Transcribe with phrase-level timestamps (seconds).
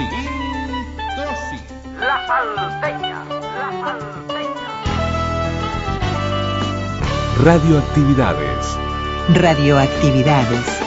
[0.00, 1.58] Introsi.
[2.00, 4.70] La salteña, la salteña.
[7.42, 8.78] Radioactividades.
[9.34, 10.83] Radioactividades.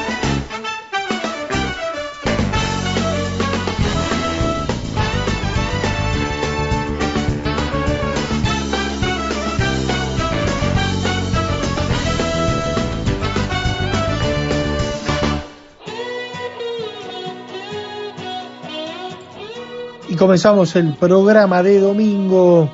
[20.17, 22.69] Comenzamos el programa de domingo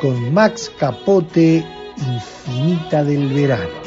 [0.00, 1.64] con Max Capote,
[1.96, 3.80] Infinita del Verano.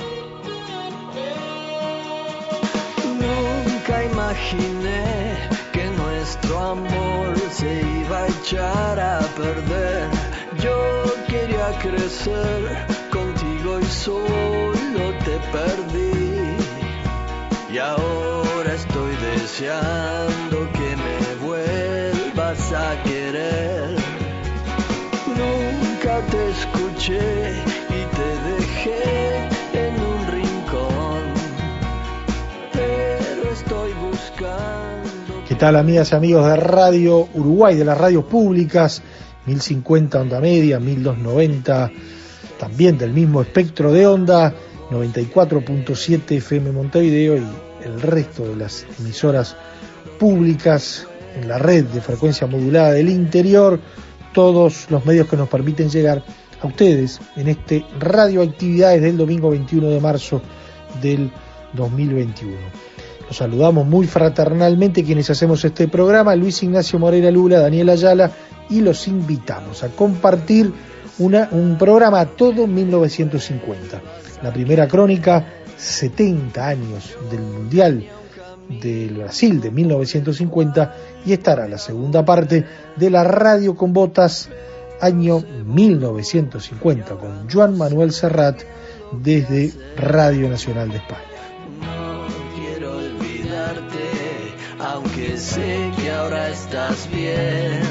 [3.06, 5.36] Nunca imaginé
[5.72, 10.10] que nuestro amor se iba a echar a perder.
[10.60, 16.58] Yo quería crecer contigo y solo te perdí.
[17.72, 20.83] Y ahora estoy deseando que
[23.04, 23.96] querer.
[25.28, 27.20] Nunca te escuché
[27.90, 31.22] y te dejé en un rincón
[32.72, 35.46] pero estoy buscando.
[35.48, 39.04] ¿Qué tal amigas y amigos de Radio Uruguay, de las radios públicas?
[39.46, 41.92] 1050 onda media, 1290,
[42.58, 44.54] también del mismo espectro de onda,
[44.90, 47.46] 94.7 FM Montevideo y
[47.84, 49.58] el resto de las emisoras
[50.17, 53.80] públicas en la red de frecuencia modulada del interior,
[54.33, 56.23] todos los medios que nos permiten llegar
[56.61, 60.42] a ustedes en este Radioactividades del domingo 21 de marzo
[61.02, 61.30] del
[61.73, 62.55] 2021.
[63.27, 68.32] Los saludamos muy fraternalmente quienes hacemos este programa, Luis Ignacio Moreira Lula, Daniel Ayala,
[68.70, 70.71] y los invitamos a compartir
[71.20, 74.02] una- un programa todo 1950.
[74.42, 75.45] La primera crónica,
[75.77, 78.05] 70 años del Mundial
[78.70, 82.66] del Brasil de 1950 y estará la segunda parte
[82.96, 84.50] de la radio con botas
[85.02, 88.62] año 1950 con Juan Manuel Serrat
[89.12, 91.22] desde Radio Nacional de España.
[91.82, 92.26] No
[92.56, 94.10] quiero olvidarte,
[94.80, 97.82] aunque sé que ahora estás bien.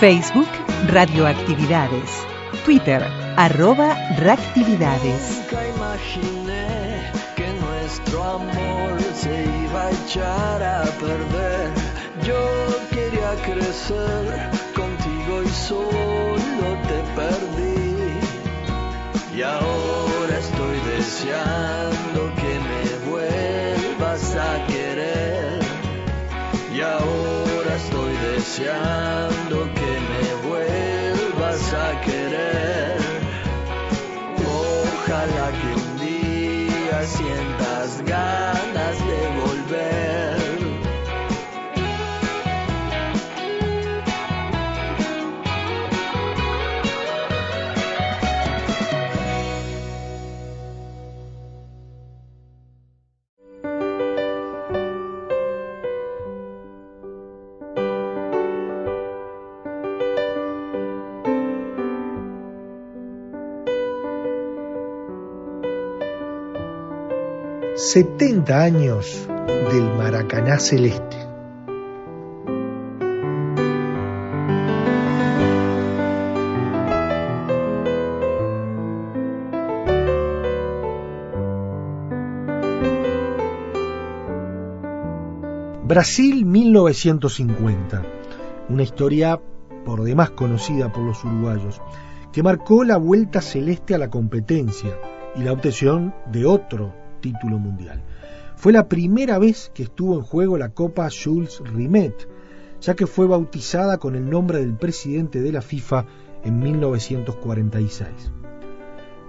[0.00, 0.48] Facebook
[0.86, 2.08] Radioactividades.
[2.64, 3.02] Twitter
[3.36, 5.42] arroba Reactividades.
[5.42, 6.77] Nunca imaginé que
[7.88, 11.70] nuestro amor se iba a echar a perder.
[12.22, 12.42] Yo
[12.90, 18.20] quería crecer contigo y solo te perdí.
[19.34, 25.60] Y ahora estoy deseando que me vuelvas a querer.
[26.74, 32.47] Y ahora estoy deseando que me vuelvas a querer.
[68.48, 69.28] 70 años
[69.70, 71.18] del Maracaná Celeste.
[85.84, 88.02] Brasil 1950,
[88.70, 89.38] una historia
[89.84, 91.82] por demás conocida por los uruguayos,
[92.32, 94.96] que marcó la vuelta celeste a la competencia
[95.36, 98.02] y la obtención de otro título mundial.
[98.58, 102.28] Fue la primera vez que estuvo en juego la Copa Jules Rimet,
[102.80, 106.06] ya que fue bautizada con el nombre del presidente de la FIFA
[106.42, 108.08] en 1946.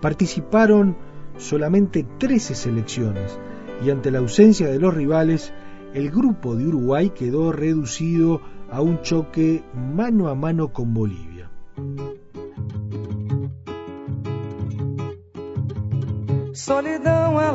[0.02, 0.98] Participaron
[1.38, 3.40] solamente 13 selecciones
[3.86, 5.54] y ante la ausencia de los rivales,
[5.94, 8.42] el grupo de Uruguay quedó reducido
[8.72, 11.52] a un choque mano a mano con Bolivia.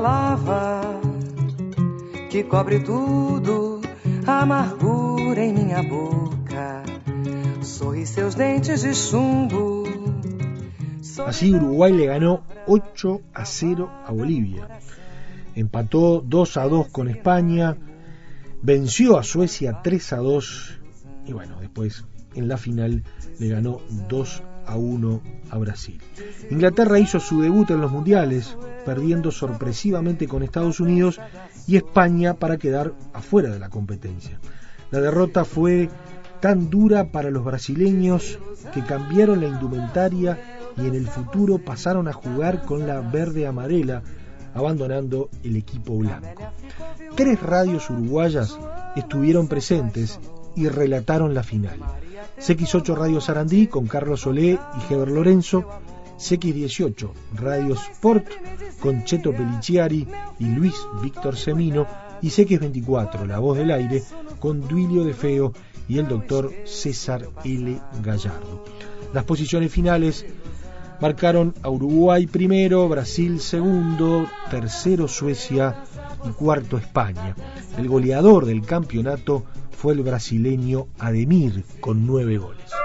[0.05, 1.14] Lava
[11.25, 14.81] Así Uruguay le ganó 8 a 0 a Bolivia.
[15.55, 17.77] Empató 2 a 2 con España,
[18.63, 20.81] venció a Suecia 3 a 2
[21.27, 22.05] y bueno, después
[22.35, 23.05] en la final
[23.39, 26.01] le ganó 2 a 1 a Brasil.
[26.51, 31.21] Inglaterra hizo su debut en los mundiales, perdiendo sorpresivamente con Estados Unidos
[31.67, 34.39] y España para quedar afuera de la competencia.
[34.91, 35.89] La derrota fue
[36.41, 38.39] tan dura para los brasileños
[38.73, 40.39] que cambiaron la indumentaria
[40.77, 44.03] y en el futuro pasaron a jugar con la verde amarela,
[44.55, 46.43] abandonando el equipo blanco.
[47.17, 48.59] Tres radios uruguayas
[48.95, 50.21] estuvieron presentes
[50.55, 51.81] y relataron la final.
[52.39, 55.65] CX8 Radio Sarandí con Carlos Solé y Heber Lorenzo,
[56.25, 58.27] CX18 Radio Sport
[58.81, 61.87] con Cheto Peliciari y Luis Víctor Semino
[62.23, 64.03] y CX24 La Voz del Aire
[64.39, 65.53] con Duilio de Feo
[65.87, 67.79] y el doctor César L.
[68.03, 68.65] Gallardo.
[69.13, 70.25] Las posiciones finales
[70.99, 75.85] marcaron a Uruguay primero, Brasil segundo, tercero Suecia
[76.27, 77.37] y cuarto España.
[77.77, 79.45] El goleador del campeonato
[79.77, 82.84] fue el brasileño Ademir con nueve goles.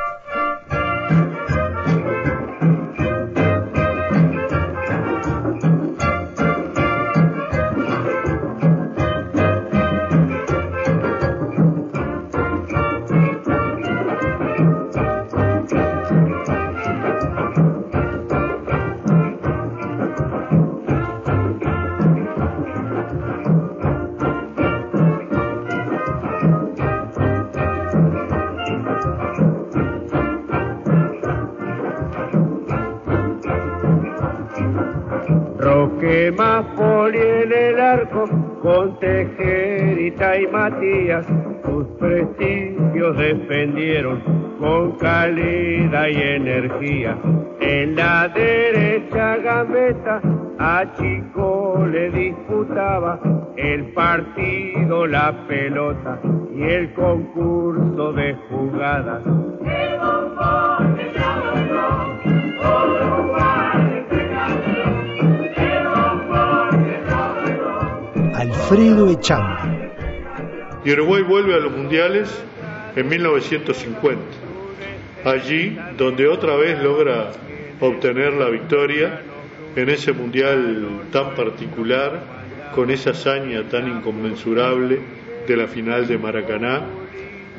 [36.37, 38.25] Más poli en el arco
[38.61, 41.25] con Tejerita y Matías
[41.65, 44.21] sus prestigios defendieron
[44.59, 47.17] con calidad y energía.
[47.61, 50.21] En la derecha gambeta
[50.59, 53.19] a Chico le disputaba
[53.57, 56.19] el partido, la pelota
[56.53, 59.23] y el concurso de jugadas.
[68.69, 69.79] Alfredo Echandi.
[70.85, 72.29] Y Uruguay vuelve a los mundiales
[72.95, 74.21] en 1950.
[75.25, 77.31] Allí donde otra vez logra
[77.79, 79.21] obtener la victoria
[79.75, 82.21] en ese mundial tan particular,
[82.75, 84.99] con esa hazaña tan inconmensurable
[85.47, 86.83] de la final de Maracaná,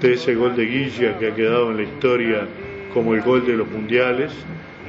[0.00, 2.46] de ese gol de Guilla que ha quedado en la historia
[2.94, 4.32] como el gol de los mundiales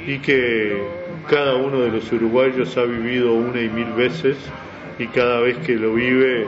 [0.05, 0.83] y que
[1.27, 4.37] cada uno de los uruguayos ha vivido una y mil veces
[5.01, 6.45] y cada vez que lo vive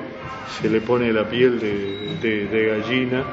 [0.62, 3.24] se le pone la piel de, gallina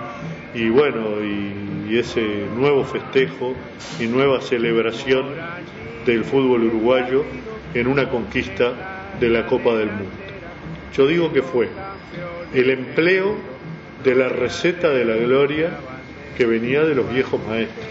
[0.54, 3.54] y bueno, y, y ese nuevo festejo
[4.00, 5.26] y nueva celebración
[6.06, 7.24] del fútbol uruguayo
[7.74, 10.10] en una conquista de la Copa del Mundo.
[10.96, 11.68] Yo digo que fue
[12.54, 13.36] el empleo
[14.02, 15.68] de la receta de la gloria
[16.38, 17.86] que venía de los viejos maestros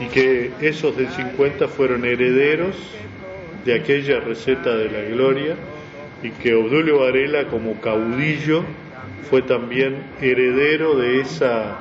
[0.00, 2.76] y que esos del 50 fueron herederos
[3.64, 5.56] de aquella receta de la gloria
[6.22, 8.62] y que Obdulio Varela como caudillo
[9.28, 11.78] fue también heredero de esa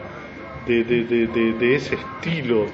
[0.67, 2.67] de, ese estilo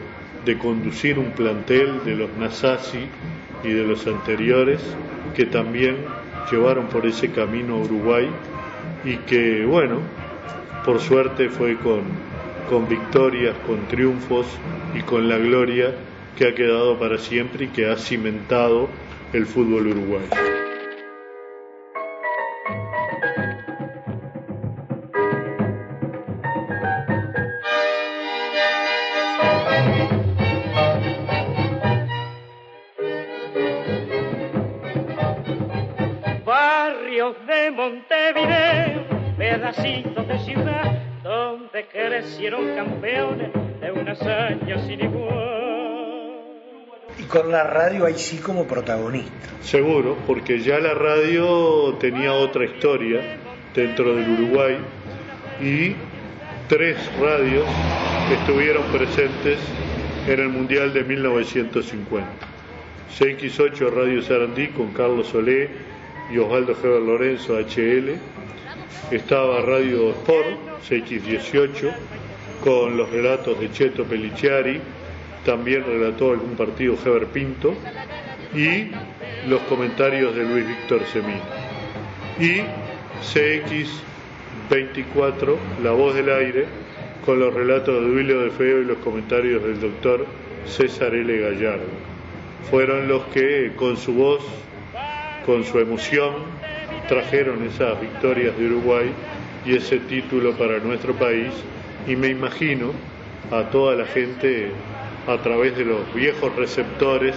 [0.46, 3.08] de conducir un plantel de los Nasasi
[3.64, 4.82] y de los anteriores
[5.36, 5.96] que también
[6.52, 8.30] llevaron por ese camino a Uruguay
[9.04, 10.00] y que bueno
[10.86, 12.02] por suerte fue con,
[12.70, 14.48] con victorias, con triunfos
[14.94, 15.94] y con la gloria
[16.38, 18.88] que ha quedado para siempre y que ha cimentado
[19.34, 20.67] el fútbol uruguayo.
[39.72, 46.42] Pedacitos de ciudad, donde crecieron campeones de una hazaña sin igual.
[47.20, 49.32] Y con la radio ahí sí como protagonista.
[49.62, 53.20] Seguro, porque ya la radio tenía otra historia
[53.76, 54.78] dentro del Uruguay
[55.62, 55.96] y
[56.70, 57.66] tres radios
[58.32, 59.58] estuvieron presentes
[60.28, 62.30] en el Mundial de 1950.
[63.20, 65.70] CX8 Radio Sarandí con Carlos Solé
[66.32, 68.18] y Osvaldo Heber Lorenzo HL.
[69.12, 70.48] Estaba Radio Sport
[70.90, 71.92] CX18
[72.64, 74.80] con los relatos de Cheto Peliciari.
[75.46, 77.74] También relató algún partido Heber Pinto.
[78.54, 78.92] Y
[79.48, 81.40] los comentarios de Luis Víctor Semín.
[82.40, 82.62] Y
[83.24, 86.66] CX24, La Voz del Aire,
[87.26, 90.26] con los relatos de Duilio de Feo y los comentarios del doctor
[90.66, 91.40] César L.
[91.40, 91.86] Gallardo.
[92.70, 94.44] Fueron los que con su voz,
[95.46, 96.34] con su emoción,
[97.08, 99.12] trajeron esas victorias de Uruguay
[99.66, 101.52] y ese título para nuestro país
[102.08, 102.92] y me imagino
[103.52, 104.72] a toda la gente
[105.28, 107.36] a través de los viejos receptores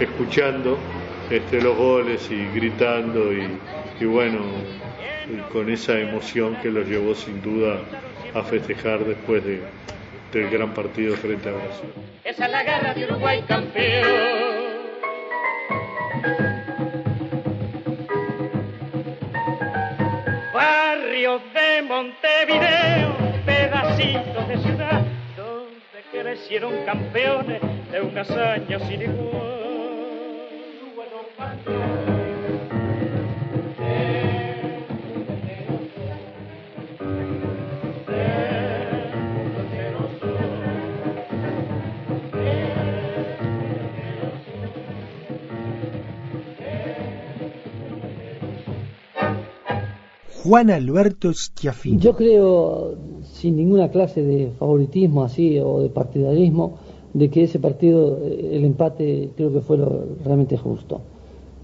[0.00, 0.78] escuchando
[1.30, 4.40] este, los goles y gritando y, bueno,
[5.52, 7.78] con esa emoción que los llevó sin duda
[8.34, 9.60] a festejar después de,
[10.32, 11.90] del gran partido frente a Brasil.
[12.24, 14.50] Esa es la guerra de Uruguay campeón.
[21.30, 23.14] De Montevideo,
[23.46, 25.02] pedacitos de ciudad,
[25.36, 27.60] donde crecieron campeones
[27.92, 29.40] de una hazaña sin igual.
[50.50, 51.98] Juan Alberto Schiaffini.
[51.98, 56.74] Yo creo, sin ninguna clase de favoritismo así o de partidarismo,
[57.14, 61.02] de que ese partido, eh, el empate, creo que fue lo realmente justo.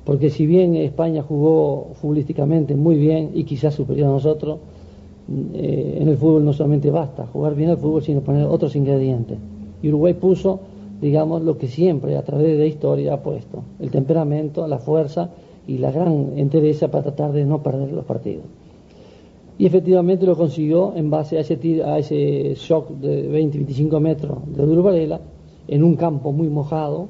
[0.04, 4.60] Porque si bien España jugó futbolísticamente muy bien y quizás superior a nosotros,
[5.54, 9.36] eh, en el fútbol no solamente basta jugar bien al fútbol, sino poner otros ingredientes.
[9.82, 10.60] Y Uruguay puso,
[11.00, 15.30] digamos, lo que siempre a través de la historia ha puesto, el temperamento, la fuerza
[15.66, 18.44] y la gran entereza para tratar de no perder los partidos.
[19.58, 25.20] Y efectivamente lo consiguió en base a ese, shock de 20-25 metros de Duro Varela,
[25.68, 27.08] en un campo muy mojado,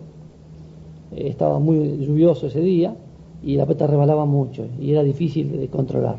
[1.15, 2.95] eh, estaba muy lluvioso ese día
[3.43, 6.19] y la pelota rebalaba mucho y era difícil de controlar.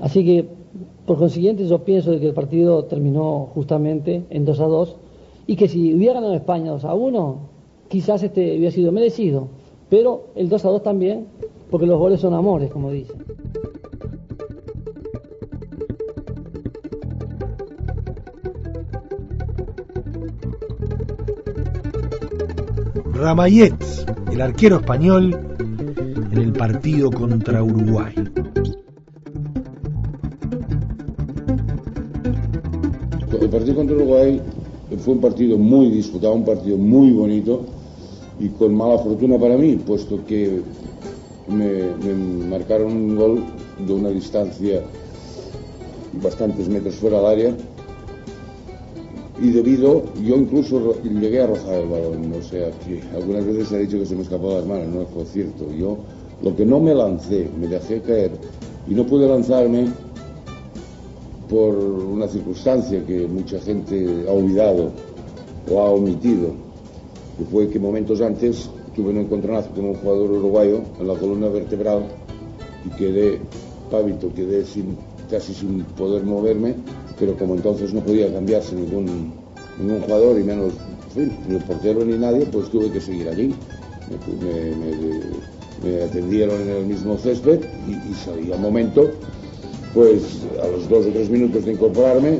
[0.00, 0.46] Así que,
[1.06, 4.96] por consiguiente, yo pienso de que el partido terminó justamente en 2 a 2
[5.48, 7.36] y que si hubiera ganado España 2 a 1,
[7.88, 9.48] quizás este hubiera sido merecido,
[9.88, 11.26] pero el 2 a 2 también,
[11.70, 13.25] porque los goles son amores, como dicen.
[23.26, 23.74] Ramayet,
[24.30, 25.36] el arquero español,
[26.30, 28.14] en el partido contra Uruguay.
[33.40, 34.40] El partido contra Uruguay
[35.04, 37.64] fue un partido muy disputado, un partido muy bonito
[38.38, 40.62] y con mala fortuna para mí, puesto que
[41.48, 43.44] me, me marcaron un gol
[43.84, 44.82] de una distancia
[46.22, 47.56] bastantes metros fuera del área
[49.40, 53.76] y debido, yo incluso llegué a rozar el balón, o sea que algunas veces se
[53.76, 55.70] ha dicho que se me escapó de las manos, no fue cierto.
[55.72, 55.98] Yo
[56.42, 58.30] lo que no me lancé, me dejé caer
[58.88, 59.88] y no pude lanzarme
[61.50, 64.90] por una circunstancia que mucha gente ha olvidado
[65.70, 66.52] o ha omitido,
[67.36, 71.48] que fue que momentos antes tuve un encontronazo con un jugador uruguayo en la columna
[71.48, 72.06] vertebral
[72.86, 73.38] y quedé
[73.90, 74.96] pávito, quedé sin,
[75.30, 76.74] casi sin poder moverme
[77.18, 79.32] pero como entonces no podía cambiarse ningún,
[79.78, 80.72] ningún jugador y menos
[81.14, 83.54] ni el portero ni nadie, pues tuve que seguir allí.
[85.82, 89.10] Me, atendieron en el mismo césped y, salí al momento,
[89.94, 92.38] pues a los dos o tres minutos de incorporarme,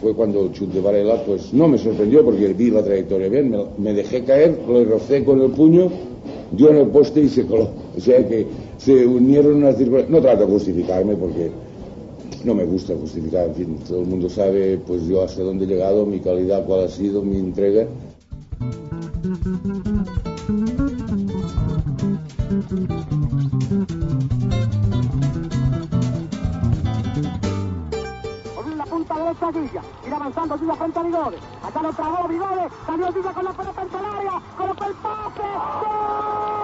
[0.00, 3.50] fue cuando el chute de Varela, pues no me sorprendió porque vi la trayectoria bien,
[3.50, 5.90] me, me dejé caer, lo rocé con el puño,
[6.52, 7.70] dio en el poste y se coló.
[7.96, 8.46] O sea que
[8.76, 10.10] se unieron unas circunstancias.
[10.10, 11.50] No trato de justificarme porque
[12.46, 15.68] no me gusta justificar, en fin, todo el mundo sabe pues yo hasta dónde he
[15.68, 17.88] llegado, mi calidad, cuál ha sido, mi entrega.
[29.16, 33.82] Derecha ir avanzando Villa frente a acá lo trabó Vigode, salió Villa con la pelota
[33.82, 35.42] en área, colocó el pase,
[35.82, 36.55] ¡gol!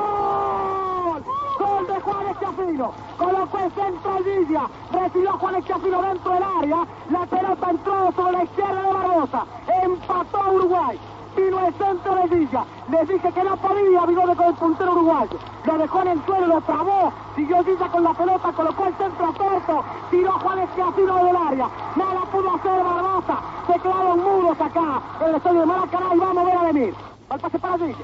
[1.82, 7.26] Gol de Juan Escafino, colocó el centro Villa, recibió Juan Escafino dentro del área, la
[7.26, 9.46] pelota entró sobre la izquierda de Barbosa,
[9.82, 11.00] empató a Uruguay,
[11.36, 15.38] vino el centro de Villa, le dije que no podía Vigode con el puntero uruguayo,
[15.64, 19.26] lo dejó en el suelo, lo trabó, siguió Villa con la pelota, colocó el centro
[19.26, 25.02] a Puerto, tiró Juan Escafino del área, nada pudo hacer Barbosa, se quedaron muros acá
[25.26, 27.11] el estadio de Maracaná y vamos a ver a venir.
[27.32, 27.96] Al pase para Villa.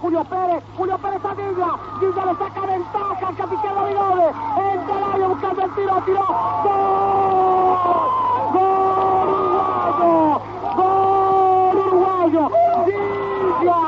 [0.00, 0.64] Julio Pérez.
[0.76, 1.76] Julio Pérez a Villa.
[2.00, 4.28] Villa le saca ventaja al capitán Vigode.
[4.72, 6.02] Entra al área buscando el tiro.
[6.04, 6.26] Tiró.
[6.64, 7.78] ¡Gol!
[8.52, 10.40] ¡Gol uruguayo!
[10.74, 12.50] ¡Gol uruguayo!
[12.84, 13.80] Villa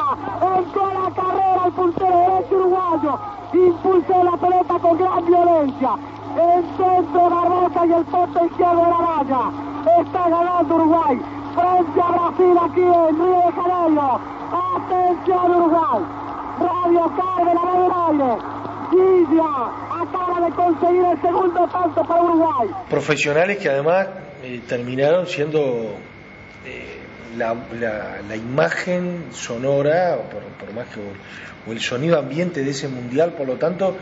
[0.56, 3.18] entró a la carrera el puntero derecho uruguayo.
[3.54, 5.90] impulsó la pelota con gran violencia.
[6.36, 9.50] El centro Barbosa y el poste izquierdo de la valla.
[9.98, 14.20] Está ganando Uruguay frente a Brasil aquí en Río de Janeiro.
[14.76, 16.02] Atención Uruguay.
[16.58, 18.42] Radio Carve la mano del aire.
[18.90, 19.50] Guilla
[20.02, 22.68] acaba de conseguir el segundo tanto para Uruguay.
[22.88, 24.06] Profesionales que además
[24.42, 25.96] eh, terminaron siendo
[26.64, 27.00] eh,
[27.36, 31.00] la, la- la imagen sonora, por, por más que
[31.68, 33.96] o el sonido ambiente de ese mundial, por lo tanto,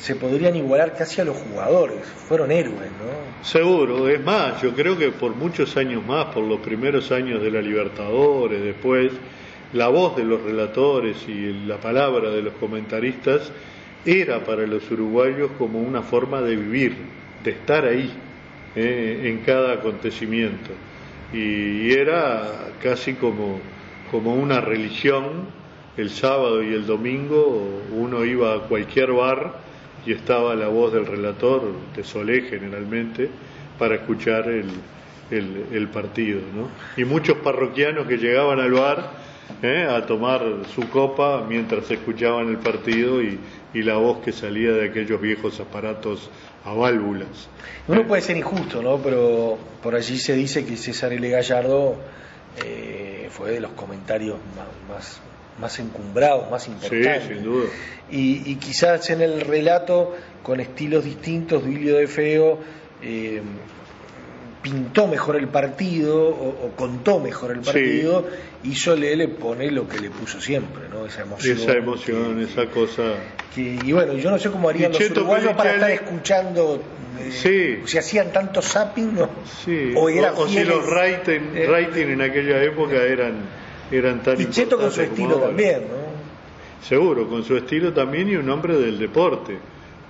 [0.00, 1.98] se podrían igualar casi a los jugadores.
[2.26, 3.44] Fueron héroes, ¿no?
[3.44, 7.50] Seguro, es más, yo creo que por muchos años más, por los primeros años de
[7.50, 9.12] la Libertadores, después,
[9.74, 13.52] la voz de los relatores y la palabra de los comentaristas
[14.06, 16.96] era para los uruguayos como una forma de vivir,
[17.44, 18.10] de estar ahí,
[18.74, 20.70] eh, en cada acontecimiento.
[21.32, 23.60] Y era casi como,
[24.10, 25.60] como una religión,
[25.98, 29.69] el sábado y el domingo uno iba a cualquier bar
[30.06, 33.28] y estaba la voz del relator, de Solé generalmente,
[33.78, 34.66] para escuchar el,
[35.30, 36.40] el- partido.
[36.54, 36.68] ¿no?
[36.96, 39.10] Y muchos parroquianos que llegaban al bar
[39.62, 39.86] ¿eh?
[39.88, 40.42] a tomar
[40.74, 43.38] su copa mientras escuchaban el partido y,
[43.74, 46.30] y la voz que salía de aquellos viejos aparatos
[46.64, 47.48] a válvulas.
[47.88, 48.98] Uno puede ser injusto, ¿no?
[48.98, 51.28] Pero por allí se dice que César L.
[51.28, 51.96] Gallardo
[52.64, 54.36] eh, fue de los comentarios
[54.88, 55.20] más,
[55.60, 57.28] más encumbrados, más Sí, importantes.
[57.28, 57.66] sin duda.
[58.10, 62.58] Y, y quizás en el relato, con estilos distintos, Duilio de Feo
[63.02, 63.40] eh,
[64.62, 67.72] pintó mejor el partido o, o contó mejor el Sí.
[67.72, 68.26] partido
[68.62, 71.06] y Solé le pone lo que le puso siempre, ¿no?
[71.06, 71.56] Esa emoción.
[71.56, 73.14] Esa emoción, esa cosa.
[73.54, 76.82] que- y bueno, yo no sé cómo harían los uruguayos para estar escuchando.
[77.18, 79.28] eh, Si hacían tanto zapping, ¿no?
[79.64, 81.66] Sí, O eran o si los rating, Eh.
[81.66, 83.34] rating en aquella época eran,
[83.90, 86.86] eran tan Y Cheto con su estilo también, ¿no?
[86.86, 89.58] Seguro, con su estilo también y un hombre del deporte,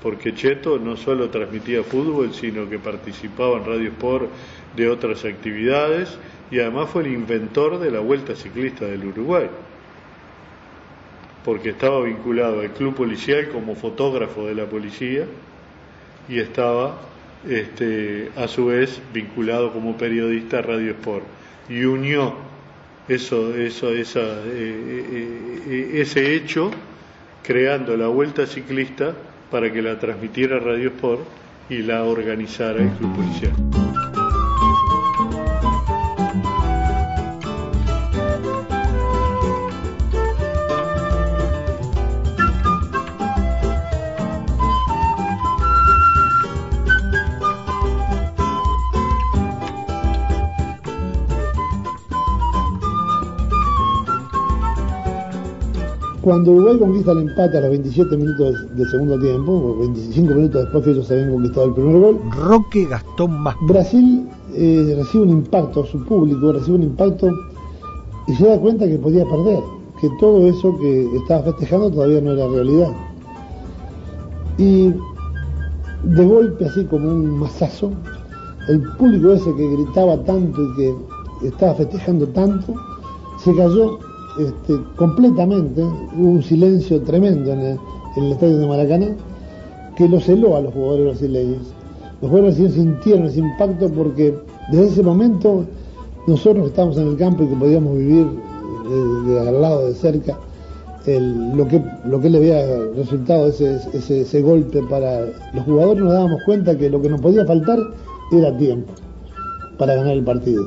[0.02, 4.28] porque Cheto no solo transmitía fútbol, sino que participaba en Radio Sport
[4.76, 6.16] de otras actividades
[6.50, 9.48] y además fue el inventor de la Vuelta Ciclista del Uruguay,
[11.44, 15.26] porque estaba vinculado al club policial como fotógrafo de la policía
[16.28, 16.98] y estaba
[17.48, 21.24] este, a su vez vinculado como periodista a Radio Sport
[21.68, 22.34] y unió
[23.10, 26.70] eso, eso, esa, eh, eh, eh, ese hecho
[27.42, 29.12] creando la vuelta ciclista
[29.50, 31.22] para que la transmitiera Radio Sport
[31.68, 33.89] y la organizara el Club Policial.
[56.22, 60.62] Cuando Uruguay conquista el empate a los 27 minutos del segundo tiempo, o 25 minutos
[60.64, 65.30] después que ellos habían conquistado el primer gol, Roque Gastón más Brasil eh, recibe un
[65.30, 67.30] impacto, su público recibe un impacto
[68.26, 69.60] y se da cuenta que podía perder,
[69.98, 72.92] que todo eso que estaba festejando todavía no era realidad.
[74.58, 74.92] Y
[76.04, 77.92] de golpe, así como un mazazo,
[78.68, 82.74] el público ese que gritaba tanto y que estaba festejando tanto,
[83.42, 83.98] se cayó
[84.38, 87.78] este, completamente, hubo un silencio tremendo en
[88.16, 89.16] el, estadio de Maracaná,
[89.96, 91.62] que lo celó a los jugadores brasileños.
[92.20, 94.34] Los jugadores brasileños sintieron ese impacto porque
[94.70, 95.64] desde ese momento
[96.26, 98.26] nosotros que estábamos en el campo y que podíamos vivir
[99.26, 100.38] de, al lado, de cerca,
[101.06, 106.40] lo, que, lo que le había resultado ese, ese golpe para los jugadores, nos dábamos
[106.44, 107.78] cuenta que lo que nos podía faltar
[108.32, 108.92] era tiempo
[109.78, 110.62] para ganar el partido.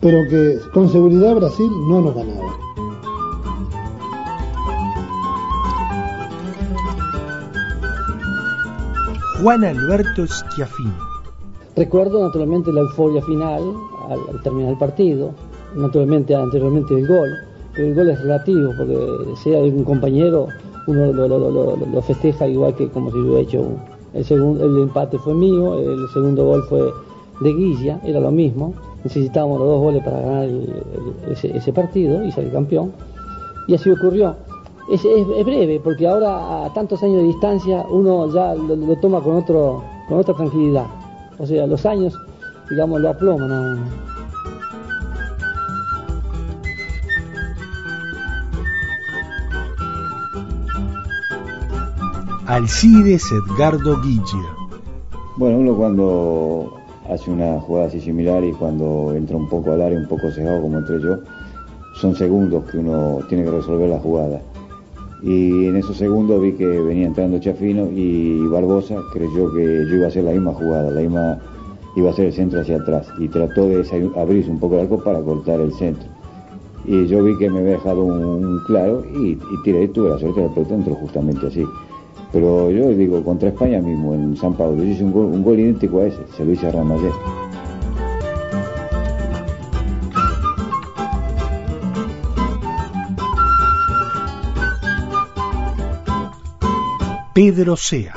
[0.00, 2.67] Pero que con seguridad Brasil no nos ganaba.
[9.40, 10.98] Juan Alberto Schiaffino.
[11.76, 13.62] Recuerdo naturalmente la euforia final
[14.08, 15.32] al, terminar el partido,
[15.76, 17.30] naturalmente anteriormente el gol,
[17.72, 18.96] pero el gol es relativo porque
[19.44, 20.48] sea de un compañero
[20.88, 23.78] uno lo, festeja igual que como si hubiera hecho uno.
[24.12, 26.90] El, segundo, el empate fue mío, el segundo gol fue
[27.40, 28.74] de Guilla, era lo mismo,
[29.04, 30.48] necesitábamos los dos goles para ganar
[31.30, 32.92] ese, ese partido y salir campeón,
[33.68, 34.34] y así ocurrió.
[34.90, 38.96] Es, es- es breve, porque ahora a tantos años de distancia uno ya lo, lo
[38.96, 40.86] toma con, otro, con otra tranquilidad.
[41.38, 42.14] O sea, los años,
[42.70, 43.82] digamos, lo aploman a uno.
[52.46, 54.22] Alcides Edgardo Guilla.
[55.36, 56.74] Bueno, uno cuando
[57.10, 60.62] hace una jugada así similar y cuando entra un poco al área, un poco cegado
[60.62, 61.18] como entré yo,
[61.94, 64.40] son segundos que uno tiene que resolver la jugada.
[65.22, 70.04] Y en esos segundos vi que venía entrando Chafino y Barbosa creyó que yo iba
[70.04, 71.38] a hacer la misma jugada, la misma
[71.96, 73.84] iba a ser el centro hacia atrás y trató de
[74.16, 76.08] abrirse un poco el arco para cortar el centro.
[76.84, 80.18] Y yo vi que me había dejado un, claro y, y tiré y tuve la
[80.18, 81.64] suerte de pelota entró justamente así.
[82.32, 85.58] Pero yo digo, contra España mismo, en San Pablo, yo hice un gol, un gol
[85.58, 87.47] idéntico a ese, se lo hice a.
[97.38, 98.14] Pedro Sea.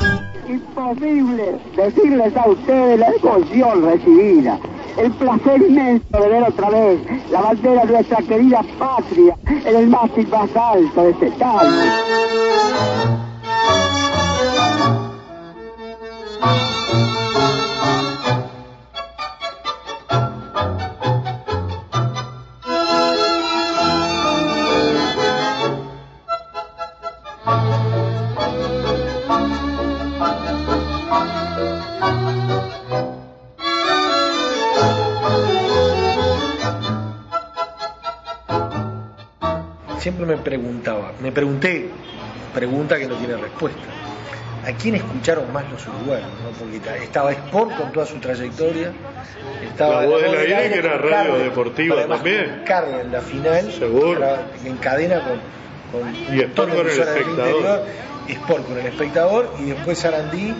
[0.49, 4.59] Imposible decirles a ustedes la emoción recibida,
[4.97, 9.87] el placer inmenso de ver otra vez la bandera de nuestra querida patria en el
[9.89, 11.69] mástil más alto de este estadio.
[40.31, 41.89] Me preguntaba, me pregunté,
[42.53, 43.79] pregunta que no tiene respuesta.
[44.65, 46.27] ¿A quién escucharon más los uruguayos?
[46.43, 46.49] no?
[46.59, 48.91] Porque ta- estaba Sport con toda su trayectoria,
[49.67, 52.61] estaba La voz del aire, que era radio deportiva también.
[52.65, 54.17] Carmen en la final, Seguro.
[54.19, 57.29] era en cadena con, con Y Sport con el espectador.
[57.29, 57.85] interior,
[58.29, 60.53] Sport con el espectador y después Sarandí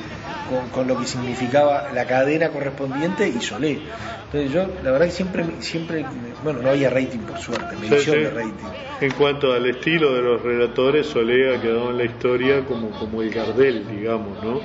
[0.52, 3.80] con, con lo que significaba la cadena correspondiente y Solé.
[4.26, 6.06] Entonces yo, la verdad que siempre, siempre,
[6.44, 8.22] bueno, no había rating por suerte, medición sí.
[8.22, 8.66] de rating.
[9.00, 13.22] En cuanto al estilo de los relatores, Solé ha quedado en la historia como, como
[13.22, 14.60] el Gardel, digamos, ¿no?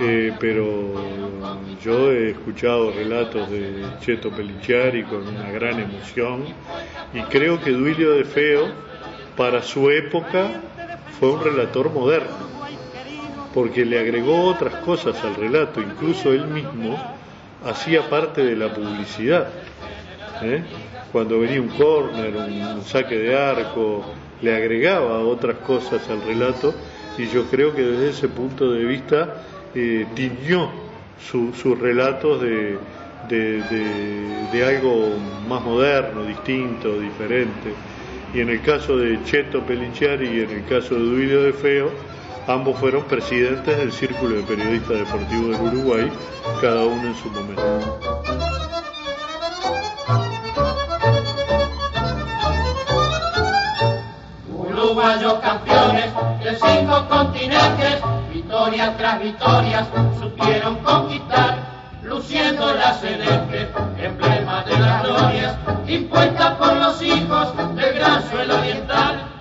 [0.00, 0.92] Eh, pero
[1.82, 6.46] yo he escuchado relatos de Cheto Pelichari con una gran emoción
[7.12, 8.72] y creo que Duilio de Feo,
[9.36, 10.50] para su época,
[11.20, 12.53] fue un relator moderno,
[13.54, 16.98] porque le agregó otras cosas al relato, incluso él mismo
[17.64, 19.48] hacía parte de la publicidad.
[20.42, 20.60] ¿eh?
[21.12, 24.04] Cuando venía un córner, un saque de arco,
[24.42, 26.74] le agregaba otras cosas al relato
[27.16, 29.34] y yo creo que desde ese punto de vista
[29.74, 30.68] eh, tiñó
[31.30, 32.76] su- sus relatos de,
[34.66, 35.14] algo
[35.48, 37.72] más moderno, distinto, diferente.
[38.34, 41.90] Y en el caso de Cheto Pelinciari y en el caso de Duilio de Feo,
[42.46, 46.12] ambos fueron presidentes del Círculo de Periodistas Deportivos del Uruguay,
[46.60, 48.00] cada uno en su momento.
[54.48, 58.00] Uruguayos campeones de cinco continentes,
[58.32, 59.86] victoria tras victoria,
[60.20, 61.58] supieron conquistar,
[62.02, 67.48] luciendo la celeste, emblema de las glorias, impuesta por los hijos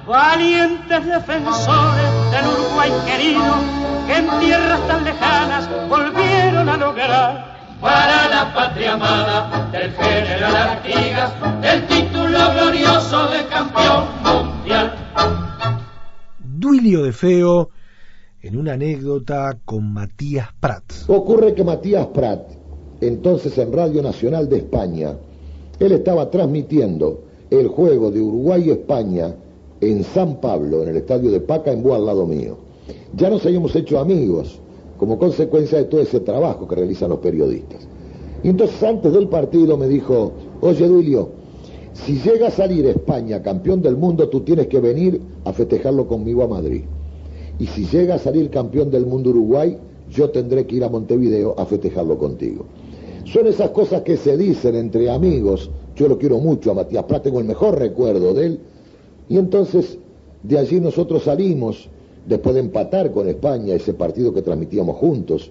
[0.07, 3.53] Valientes defensores del Uruguay querido,
[4.05, 7.53] que en tierras tan lejanas volvieron a lograr.
[7.79, 11.31] Para la patria amada del general Artigas,
[11.63, 14.93] el título glorioso de campeón mundial.
[16.39, 17.69] Duilio de Feo
[18.41, 21.05] en una anécdota con Matías Prats.
[21.07, 22.41] Ocurre que Matías Prat,
[22.99, 25.13] entonces en Radio Nacional de España,
[25.79, 29.35] él estaba transmitiendo el juego de Uruguay-España
[29.91, 32.57] en San Pablo, en el estadio de Pacaembu al lado mío.
[33.15, 34.59] Ya nos habíamos hecho amigos
[34.97, 37.87] como consecuencia de todo ese trabajo que realizan los periodistas.
[38.43, 41.29] Y entonces antes del partido me dijo, oye Duilio,
[41.93, 46.43] si llega a salir España campeón del mundo, tú tienes que venir a festejarlo conmigo
[46.43, 46.83] a Madrid.
[47.59, 49.77] Y si llega a salir campeón del mundo Uruguay,
[50.09, 52.65] yo tendré que ir a Montevideo a festejarlo contigo.
[53.25, 55.69] Son esas cosas que se dicen entre amigos.
[55.95, 58.59] Yo lo quiero mucho a Matías Prat, tengo el mejor recuerdo de él.
[59.29, 59.97] Y entonces
[60.43, 61.89] de allí nosotros salimos,
[62.27, 65.49] después de empatar con España, ese partido que transmitíamos juntos,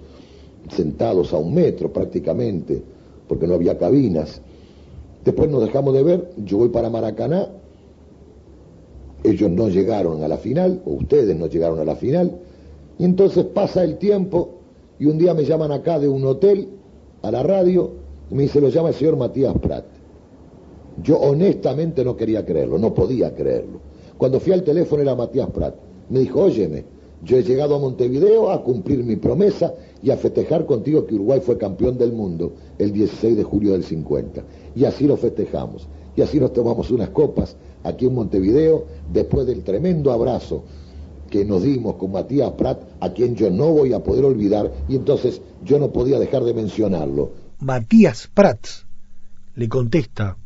[0.69, 2.83] sentados a un metro prácticamente,
[3.27, 4.41] porque no había cabinas.
[5.25, 7.49] Después nos dejamos de ver, yo voy para Maracaná,
[9.25, 12.39] ellos no llegaron a la final, o ustedes no llegaron a la final,
[12.99, 14.51] y entonces pasa el tiempo
[14.99, 16.69] y un día me llaman acá de un hotel
[17.23, 17.93] a la radio
[18.31, 19.85] y me dice, lo llama el señor Matías Prat.
[21.03, 23.81] Yo honestamente no quería creerlo, no podía creerlo.
[24.19, 25.75] Cuando fui al teléfono era Matías Prat.
[26.11, 26.85] Me dijo, óyeme,
[27.25, 31.41] yo he llegado a Montevideo a cumplir mi promesa y a festejar contigo que Uruguay
[31.41, 34.43] fue campeón del mundo el 16 de julio del 50.
[34.75, 35.87] Y así lo festejamos.
[36.17, 40.65] Y así nos tomamos unas copas aquí en Montevideo después del tremendo abrazo
[41.31, 44.97] que nos dimos con Matías Prat, a quien yo no voy a poder olvidar, y
[44.97, 47.31] entonces yo no podía dejar de mencionarlo.
[47.59, 48.87] Matías Prats
[49.55, 50.37] le contesta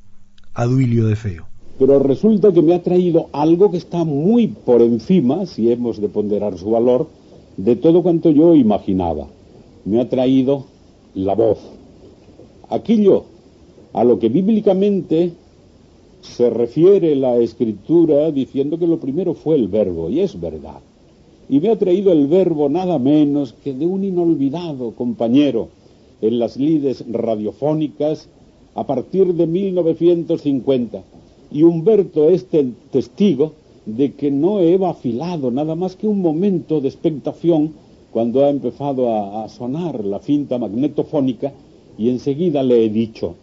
[0.65, 1.47] Duilio de Feo.
[1.79, 6.09] pero resulta que me ha traído algo que está muy por encima, si hemos de
[6.09, 7.09] ponderar su valor,
[7.57, 9.27] de todo cuanto yo imaginaba.
[9.85, 10.65] Me ha traído
[11.15, 11.59] la voz.
[12.71, 13.25] Aquello
[13.93, 15.33] a lo que bíblicamente
[16.23, 20.81] se refiere la escritura diciendo que lo primero fue el verbo, y es verdad.
[21.49, 25.69] Y me ha traído el verbo nada menos que de un inolvidado compañero
[26.21, 28.29] en las lides radiofónicas
[28.77, 31.03] a partir de 1950.
[31.51, 32.47] Y Humberto es
[32.93, 33.53] testigo
[33.87, 37.73] de que no he vacilado nada más que un momento de expectación
[38.13, 41.53] cuando ha empezado a, a sonar la cinta magnetofónica
[41.99, 43.35] y enseguida le he dicho,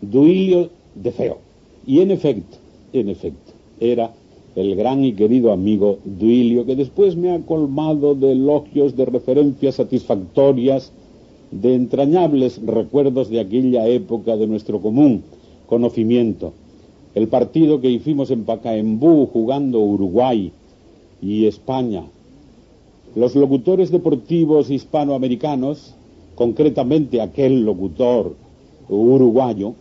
[0.00, 1.38] Duilio de Feo.
[1.86, 2.58] Y en efecto,
[2.92, 4.12] en efecto, era
[4.54, 9.76] el gran y querido amigo Duilio, que después me ha colmado de elogios, de referencias
[9.76, 10.92] satisfactorias,
[11.52, 15.22] de entrañables recuerdos de aquella época de nuestro común
[15.66, 16.52] conocimiento.
[17.14, 20.50] El partido que hicimos en Pacaembú jugando Uruguay
[21.20, 22.04] y España.
[23.14, 25.94] Los locutores deportivos hispanoamericanos,
[26.34, 28.34] concretamente aquel locutor
[28.88, 29.74] uruguayo,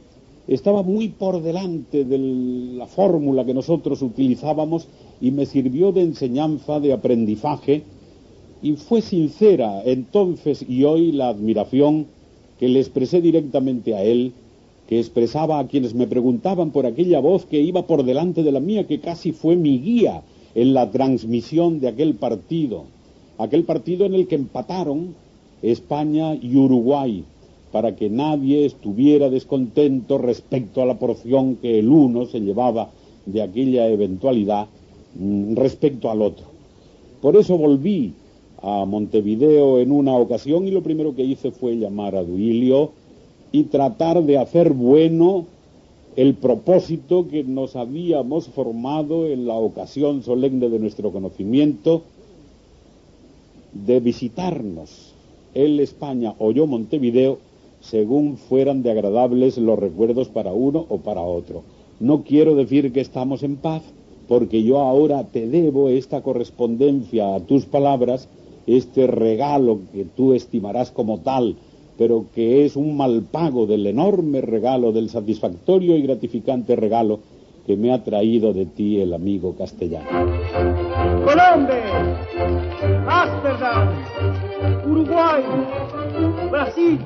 [0.48, 4.88] estaba muy por delante de la fórmula que nosotros utilizábamos
[5.22, 7.84] y me sirvió de enseñanza, de aprendizaje,
[8.62, 12.06] y fue sincera entonces y hoy la admiración
[12.60, 14.34] que le expresé directamente a él,
[14.88, 18.60] que expresaba a quienes me preguntaban por aquella voz que iba por delante de la
[18.60, 20.22] mía, que casi fue mi guía
[20.54, 22.84] en la transmisión de aquel partido,
[23.38, 25.16] aquel partido en el que empataron
[25.64, 27.24] España y Uruguay,
[27.72, 32.90] para que nadie estuviera descontento respecto a la porción que el uno se llevaba
[33.26, 34.68] de aquella eventualidad
[35.16, 36.46] mm, respecto al otro.
[37.22, 38.14] Por eso volví
[38.62, 42.92] a Montevideo en una ocasión y lo primero que hice fue llamar a Duilio
[43.52, 45.46] y tratar de hacer bueno
[46.16, 52.04] el propósito que nos habíamos formado en la ocasión solemne de nuestro conocimiento
[53.74, 55.14] de visitarnos
[55.54, 57.40] él España o yo Montevideo
[57.82, 61.64] según fueran de agradables los recuerdos para uno o para otro.
[62.00, 63.82] No quiero decir que estamos en paz,
[64.28, 68.30] porque yo ahora te debo esta correspondencia a tus palabras,
[68.78, 71.56] este regalo que tú estimarás como tal,
[71.98, 77.20] pero que es un mal pago del enorme regalo, del satisfactorio y gratificante regalo
[77.66, 80.08] que me ha traído de ti el amigo castellano.
[81.24, 82.18] Colombia,
[83.08, 83.90] Ámsterdam,
[84.90, 85.44] Uruguay,
[86.50, 87.00] Brasil.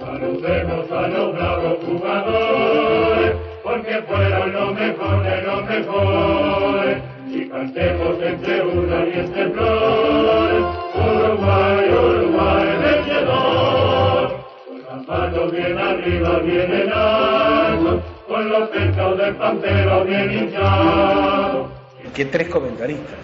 [0.00, 7.02] Saludemos a los bravos jugadores, porque fueron lo mejor de lo mejor.
[7.30, 14.44] Y cantemos entre una y entre flores, Uruguay, Uruguay, vencedor.
[14.66, 21.66] Con las manos bien arriba, bien en alto, con los pechos del pantero bien hinchados.
[22.14, 23.16] Que tres comentaristas.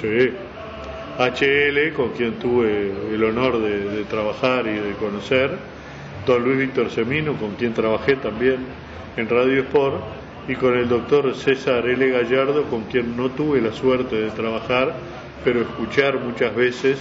[0.00, 0.30] Sí.
[1.18, 5.50] HL, con quien tuve el honor de, de, trabajar y de conocer,
[6.26, 8.58] don Luis Víctor Semino, con quien trabajé también
[9.16, 9.96] en Radio Sport,
[10.48, 12.08] y con el doctor César L.
[12.10, 14.94] Gallardo, con quien no tuve la suerte de trabajar,
[15.44, 16.98] pero escuchar muchas veces,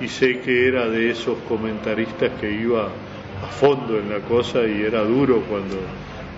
[0.00, 4.82] y sé que era de esos comentaristas que iba a fondo en la cosa y
[4.82, 5.76] era duro cuando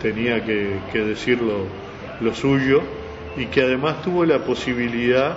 [0.01, 2.83] tenía que, que decir lo, suyo,
[3.37, 5.37] y que además tuvo la posibilidad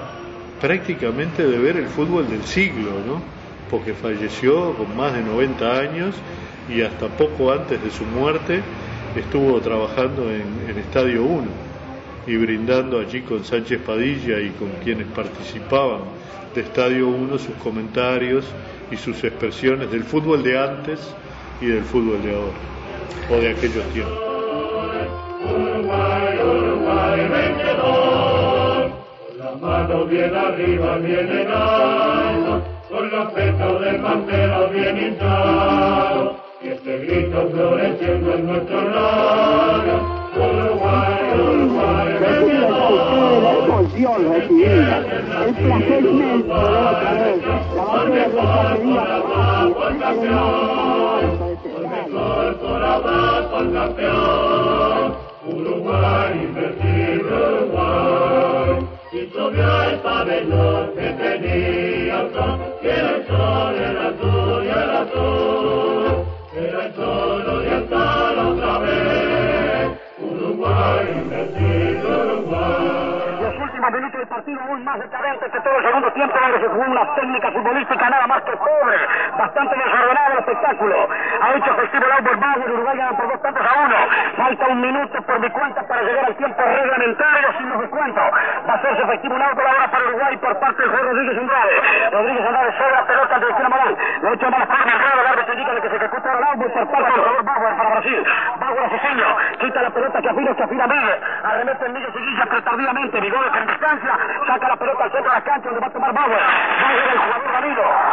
[0.61, 3.21] prácticamente de ver el fútbol del siglo, ¿no?
[3.69, 6.15] Porque falleció con más de 90 años
[6.69, 8.61] y hasta poco antes de su muerte
[9.15, 11.47] estuvo trabajando en, en Estadio 1
[12.27, 16.01] y brindando allí con Sánchez Padilla y con quienes participaban
[16.53, 18.45] de Estadio 1 sus comentarios
[18.91, 20.99] y sus expresiones del fútbol de antes
[21.61, 22.53] y del fútbol de ahora,
[23.29, 24.17] o de aquellos tiempos.
[25.43, 28.91] Uruguay, Uruguay, vencedor.
[29.27, 36.35] Con las manos bien arriba, bien en alto, con los pechos del pantero bien hinchados.
[36.61, 40.18] Y este grito floreciendo en nuestro lado.
[40.35, 43.41] Uruguay, Uruguay, vencedor.
[43.41, 44.97] la emoción recibida,
[45.45, 47.37] el placer inmenso de otra vez,
[47.75, 49.19] la batalla de nuestra
[49.99, 50.49] querida
[51.89, 55.15] Mejor por abajo al campeón.
[55.47, 58.87] Uruguay, invencible Uruguay.
[59.11, 64.69] Y subió el pabellón que tenía el sol, que era el sol, era azul y
[64.69, 65.98] el azul.
[74.39, 78.09] Partido aún más decadente que todo el segundo tiempo donde se jugó una técnica futbolística
[78.09, 78.97] nada más que pobre,
[79.37, 80.95] bastante desordenado el espectáculo.
[81.41, 83.95] Ha hecho efectivo el Albert Bauer, Uruguay gana por dos tantos a uno.
[84.37, 88.23] Falta un minuto por mi cuenta para llegar al tiempo reglamentario sin los descuentos.
[88.23, 91.81] Va a hacerse efectivo un auto ahora para Uruguay por parte del juez Rodríguez Andrade.
[92.11, 93.97] Rodríguez Andrade sobre la pelota de Cristina Morán.
[94.21, 97.11] Lo malas palmas Andrade, el árbitro indica de que se ejecuta el Albert por parte
[97.11, 98.23] del jugador Bauer para Brasil.
[98.59, 101.19] Bauer a Ciseño, quita la pelota que afina, que afina Miguel.
[101.43, 103.19] Arremete en Miguel Seguilla, pero tardíamente.
[103.19, 104.13] Vigoro que en distancia
[104.47, 106.39] saca la pelota al centro de la cancha donde va a tomar Bauer.
[106.39, 107.49] Bauer el jugador.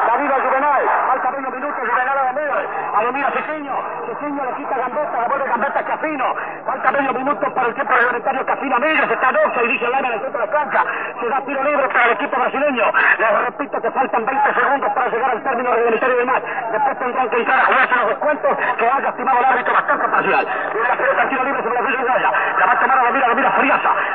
[0.07, 0.83] Davido al Juvenal.
[1.07, 1.26] Falta 20
[1.67, 2.69] minutos, Juvenal a Domínguez.
[2.95, 3.75] A Domínguez Ciseño.
[4.07, 6.35] Ciseño le quita Gambetta, la vuelve Gambetta Cafino.
[6.65, 9.11] Falta medio minuto para el tiempo reglamentario Cafino Miguel.
[9.11, 10.85] Está doxa y dice Lana en el centro de la cancha.
[11.21, 12.85] Se da tiro libre para el equipo brasileño.
[13.19, 16.45] Les repito que faltan 20 segundos para llegar al término reglamentario del match.
[16.73, 20.47] Después tendrán que entrar a jugarse los descuentos que haya estimado el árbitro bastante parcial.
[20.73, 22.31] Tiene la pelota tiro libre sobre la Villa Uruguaya.
[22.59, 23.53] La va a tomar a la mira, la mira.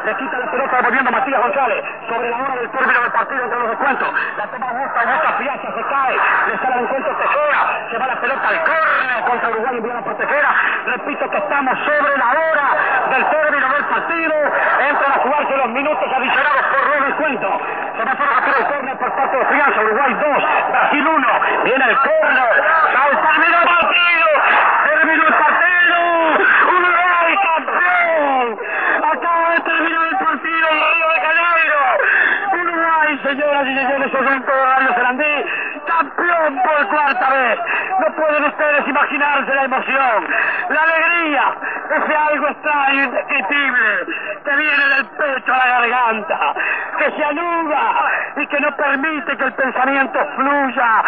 [0.06, 1.86] Le quita la pelota devolviendo Matías González.
[2.08, 4.08] Sobre la hora del término del partido entre los descuentos.
[4.38, 6.16] La toma Augusta, Augusta Friasa se cae.
[6.48, 7.88] Le sale al encuentro Tejera.
[7.90, 10.50] Se va la pelota al córner contra Uruguay enviada por Tejera.
[10.86, 12.68] Repito que estamos sobre la hora
[13.12, 14.34] del término del partido.
[14.90, 17.52] Entran a jugarse los minutos adicionados por los descuentos.
[17.98, 19.82] Se va a hacer el córner por parte de Friasa.
[19.82, 20.22] Uruguay 2,
[20.72, 21.28] Brasil 1.
[21.64, 22.64] Viene el córner.
[23.22, 24.28] Terminó el partido.
[24.86, 25.98] Terminó el partido.
[26.78, 28.60] Uruguay campeón.
[29.12, 31.80] Acaba de terminar el partido en Río de Janeiro.
[32.54, 35.46] Uruguay, señoras y señores, oyentes de Radio Serandí,
[36.02, 37.60] campeón por cuarta vez.
[38.00, 40.28] No pueden ustedes imaginarse la emoción,
[40.70, 41.44] la alegría,
[41.92, 44.06] ese algo extraño, indescriptible,
[44.44, 46.54] que viene del pecho a la garganta,
[46.98, 47.82] que se anuda
[48.38, 51.04] y que no permite que el pensamiento fluya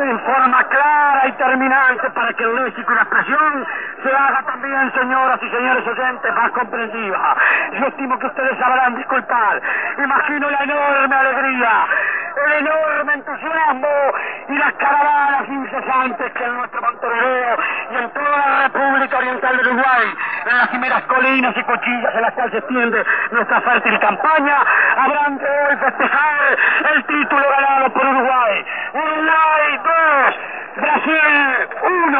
[0.00, 3.66] en forma clara y terminante para que el léxico y la expresión
[4.02, 7.36] se haga también, señoras y señores oyentes, más comprensiva.
[7.72, 9.62] Yo estimo que ustedes sabrán disculpar.
[9.98, 11.86] Imagino la enorme alegría,
[12.36, 13.88] el enorme entusiasmo
[14.48, 17.56] y las caravanas incesantes que en nuestro Montevideo
[17.90, 20.14] y en toda la República Oriental del Uruguay,
[20.46, 24.58] en las primeras colinas y cuchillas en las cuales se extiende nuestra fértil campaña,
[24.96, 26.58] habrán de hoy festejar
[26.94, 28.64] el título ganado por Uruguay.
[28.94, 30.34] Uruguay 2,
[30.80, 31.14] Brasil
[31.82, 32.18] 1.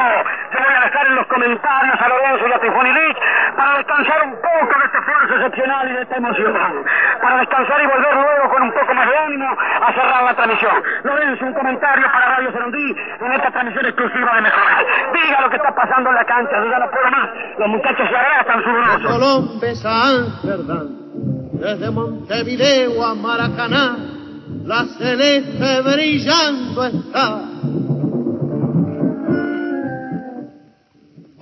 [0.53, 3.19] Yo voy a dejar en los comentarios a Lorenzo y a Tifoni Lich
[3.57, 6.85] para descansar un poco de este esfuerzo excepcional y de esta emoción.
[7.21, 10.75] Para descansar y volver luego con un poco más de ánimo a cerrar la transmisión.
[11.03, 14.87] Lorenzo, un comentario para Radio Serondí en esta transmisión exclusiva de Mejorar.
[15.15, 17.31] Diga lo que está pasando en la cancha, yo ya no puedo más.
[17.59, 19.13] Los muchachos se abrazan sudorosos.
[19.13, 20.89] Colombes a Ámsterdam,
[21.55, 23.97] desde Montevideo a Maracaná,
[24.65, 27.55] la celeste brillando está.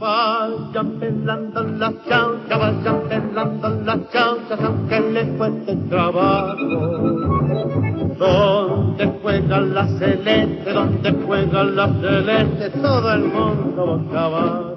[0.03, 6.57] Vayan pelando las chauchas, vayan pelando las chauchas, aunque les cueste trabajo.
[8.19, 14.75] Donde juega la celeste, donde juega la celeste, todo el mundo boca abajo.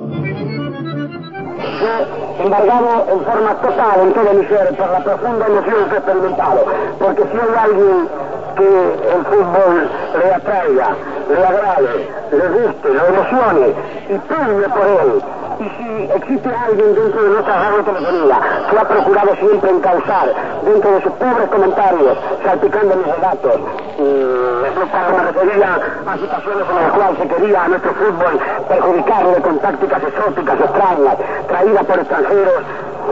[1.81, 5.97] Yo, embargado en forma total en todo mi ser por la profunda emoción que he
[5.97, 6.65] experimentado,
[6.99, 8.07] porque si hay alguien
[8.55, 10.89] que el fútbol le atraiga,
[11.29, 13.73] le agrade, le guste, lo emocione
[14.09, 15.23] y pugne por él,
[15.59, 18.39] y si existe alguien dentro de nuestra radio telefonía
[18.69, 20.27] que ha procurado siempre encauzar
[20.65, 23.59] dentro de sus pobres comentarios, salpicando mis relatos,
[23.97, 24.55] mm,
[24.91, 29.59] cuando me refería a situaciones en las cuales se quería a nuestro fútbol perjudicarle con
[29.59, 31.15] tácticas exóticas, extrañas,
[31.47, 32.63] traídas por extranjeros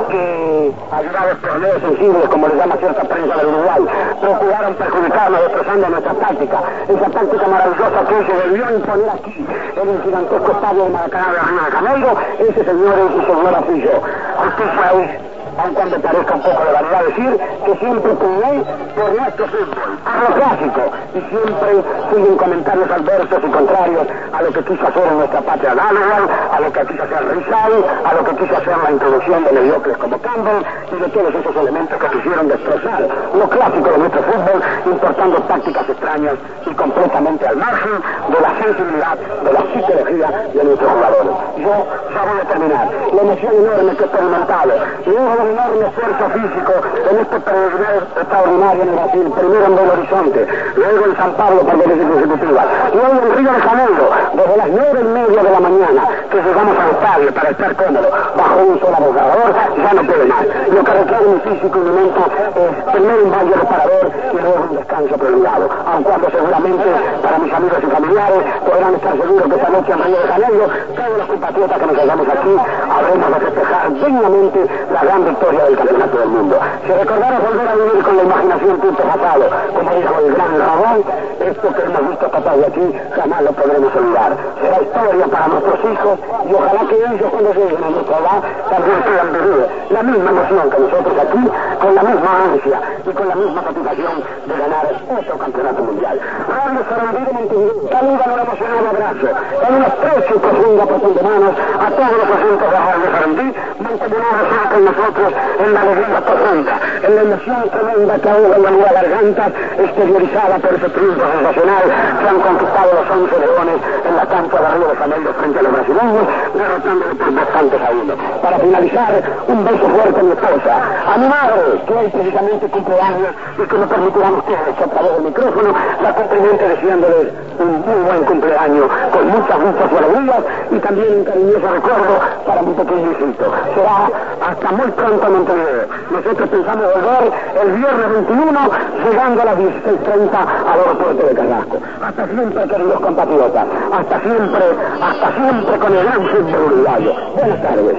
[0.10, 3.86] que, ayudados por leyes sensibles, como le llama cierta prensa del Uruguay,
[4.22, 9.46] procuraron perjudicarnos destrozando nuestra táctica, esa táctica maravillosa que se a imponer aquí,
[9.82, 14.02] en el gigantesco estadio de Maracaná de Janeiro, ese señor y señora fui yo.
[14.44, 15.10] Justicia es,
[15.58, 18.64] aun cuando parezca un poco de vanidad decir, que siempre pugné
[18.96, 20.82] por nuestro fútbol, por lo clásico,
[21.14, 21.72] y siempre
[22.14, 26.60] siguen comentarios adversos y contrarios a lo que quiso hacer en nuestra patria Donovan, a
[26.60, 27.74] lo que quiso hacer Rizal,
[28.06, 31.56] a lo que quiso hacer la introducción de mediocres como Campbell, y de todos esos
[31.56, 36.36] elementos que quisieron destrozar lo clásico de nuestro fútbol, importando tácticas extrañas
[36.66, 41.34] y completamente al margen de la sensibilidad, de la psicología de nuestros jugadores.
[41.58, 41.74] Yo
[42.14, 42.88] ya voy a terminar.
[43.14, 44.74] La emoción enorme que experimentado,
[45.06, 46.74] luego un enorme esfuerzo físico
[47.12, 51.78] en este peregrinar extraordinario en Brasil, primero en Belo Horizonte, luego en San Pablo por
[51.78, 56.02] veces consecutivas, luego en Río de Janeiro, desde las nueve y media de la mañana,
[56.32, 59.52] que llegamos al estadio para estar cómodo, bajo un solo abogador,
[59.84, 60.46] ya no puede más.
[60.72, 62.22] Lo que requiere mi físico y mente
[62.56, 66.86] es primero un baño reparador y luego un descanso prolongado, aun cuando seguramente
[67.22, 70.66] para mis amigos y familiares podrán estar seguros que esta noche en Río de Janeiro,
[70.96, 72.56] todos los compatriotas que nos hallamos aquí,
[72.96, 74.60] habremos de festejar dignamente
[74.94, 76.60] la gran victoria del Campeonato del Mundo.
[76.86, 81.04] Si recordara volver a vivir con la imaginación antepasado, como dijo el gran Ramón,
[81.40, 84.32] esto que hemos visto capaz de aquí jamás lo podremos olvidar.
[84.62, 86.20] Será historia para nuestros hijos
[86.50, 90.70] y ojalá que ellos cuando lleguen a nuestra edad también puedan vivir la misma emoción
[90.70, 91.44] que nosotros aquí,
[91.82, 94.16] con la misma ansia y con la misma satisfacción
[94.46, 94.86] de ganar
[95.18, 96.20] otro campeonato mundial.
[96.48, 99.28] Radio Sarandí de Montevideo, saludan un emocionado abrazo,
[99.64, 99.84] con un
[100.24, 103.48] y profundo apretón de manos a todos los agentes de Radio Sarandí,
[103.84, 105.23] mancomunados ya con nosotros
[105.60, 110.74] en la alegría profunda, en la emoción tremenda que ahoga en la garganta, exteriorizada por
[110.74, 111.84] ese triunfo sensacional
[112.20, 115.64] que han conquistado los 11 leones en la cancha de Río de Janeiro frente a
[115.64, 118.14] los brasileños, derrotándole por bastantes a uno.
[118.42, 119.12] Para finalizar,
[119.48, 120.74] un beso fuerte a mi esposa,
[121.14, 125.24] a mi madre, que hoy precisamente cumpleaños y que me permitirán ustedes a través del
[125.24, 125.70] micrófono
[126.02, 127.28] la cumplimente deseándoles
[127.60, 132.14] un muy buen cumpleaños con muchas, muchas alegrías y también un cariñoso recuerdo
[132.46, 133.46] para mi pequeño hijito.
[133.76, 134.10] Será
[134.50, 135.88] hasta muy pronto a Montevideo.
[136.12, 138.60] Nosotros pensamos volver el viernes 21
[139.04, 141.78] llegando a las 16.30 al aeropuerto de Carrasco.
[142.02, 143.68] Hasta siempre, queridos compatriotas.
[143.92, 144.64] Hasta siempre,
[145.02, 147.14] hasta siempre con el gran fútbol uruguayo.
[147.36, 147.98] Buenas tardes.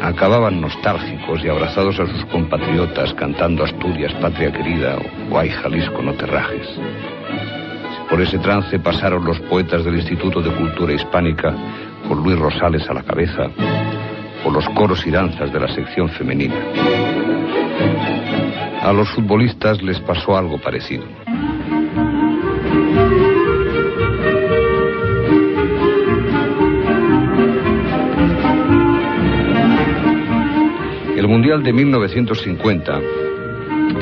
[0.00, 4.96] acababan nostálgicos y abrazados a sus compatriotas cantando Asturias, patria querida
[5.30, 6.66] o Ay Jalisco, no te rajes.
[8.08, 11.52] Por ese trance pasaron los poetas del Instituto de Cultura Hispánica,
[12.06, 13.48] con Luis Rosales a la cabeza,
[14.44, 16.54] o los coros y danzas de la sección femenina.
[18.80, 21.04] A los futbolistas les pasó algo parecido.
[31.16, 33.00] El Mundial de 1950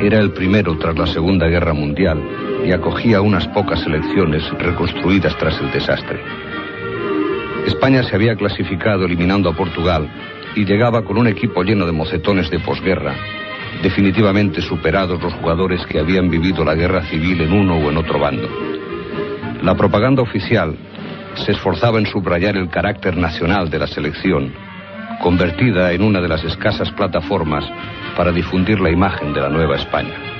[0.03, 2.21] era el primero tras la Segunda Guerra Mundial
[2.65, 6.21] y acogía unas pocas selecciones reconstruidas tras el desastre.
[7.67, 10.09] España se había clasificado eliminando a Portugal
[10.55, 13.15] y llegaba con un equipo lleno de mocetones de posguerra,
[13.83, 18.19] definitivamente superados los jugadores que habían vivido la guerra civil en uno o en otro
[18.19, 18.49] bando.
[19.63, 20.77] La propaganda oficial
[21.35, 24.53] se esforzaba en subrayar el carácter nacional de la selección,
[25.23, 27.65] convertida en una de las escasas plataformas
[28.17, 30.34] para difundir la imagen de la nueva España.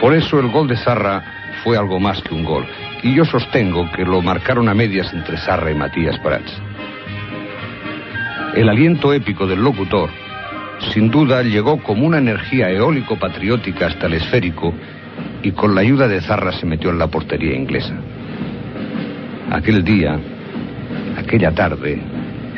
[0.00, 1.22] Por eso el gol de Zarra
[1.62, 2.66] fue algo más que un gol,
[3.02, 6.60] y yo sostengo que lo marcaron a medias entre Zarra y Matías Prats.
[8.54, 10.10] El aliento épico del locutor,
[10.92, 14.74] sin duda, llegó como una energía eólico-patriótica hasta el esférico
[15.42, 17.94] y con la ayuda de Zarra se metió en la portería inglesa.
[19.50, 20.18] Aquel día,
[21.16, 22.00] aquella tarde,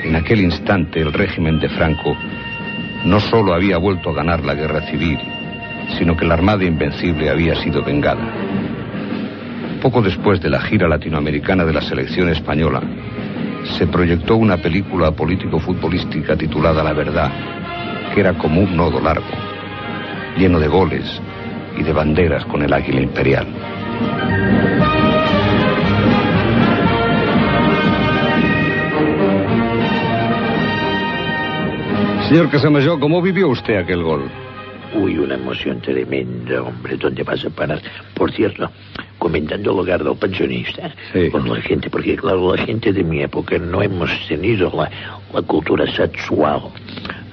[0.03, 2.16] en aquel instante el régimen de Franco
[3.05, 5.18] no solo había vuelto a ganar la guerra civil,
[5.99, 8.24] sino que la Armada Invencible había sido vengada.
[9.80, 12.82] Poco después de la gira latinoamericana de la selección española,
[13.78, 17.30] se proyectó una película político-futbolística titulada La Verdad,
[18.14, 19.26] que era como un nodo largo,
[20.37, 21.20] lleno de goles
[21.78, 23.47] y de banderas con el águila imperial.
[32.28, 34.45] Señor Casamayor, ¿cómo vivió usted aquel gol?
[34.95, 36.97] Uy, una emoción tremenda, hombre.
[36.97, 37.80] ¿Dónde vas a parar?
[38.14, 38.70] Por cierto,
[39.18, 40.95] comentando el hogar del pensionista
[41.32, 44.91] con la gente, porque claro, la gente de mi época no hemos tenido la,
[45.34, 46.62] la cultura sexual.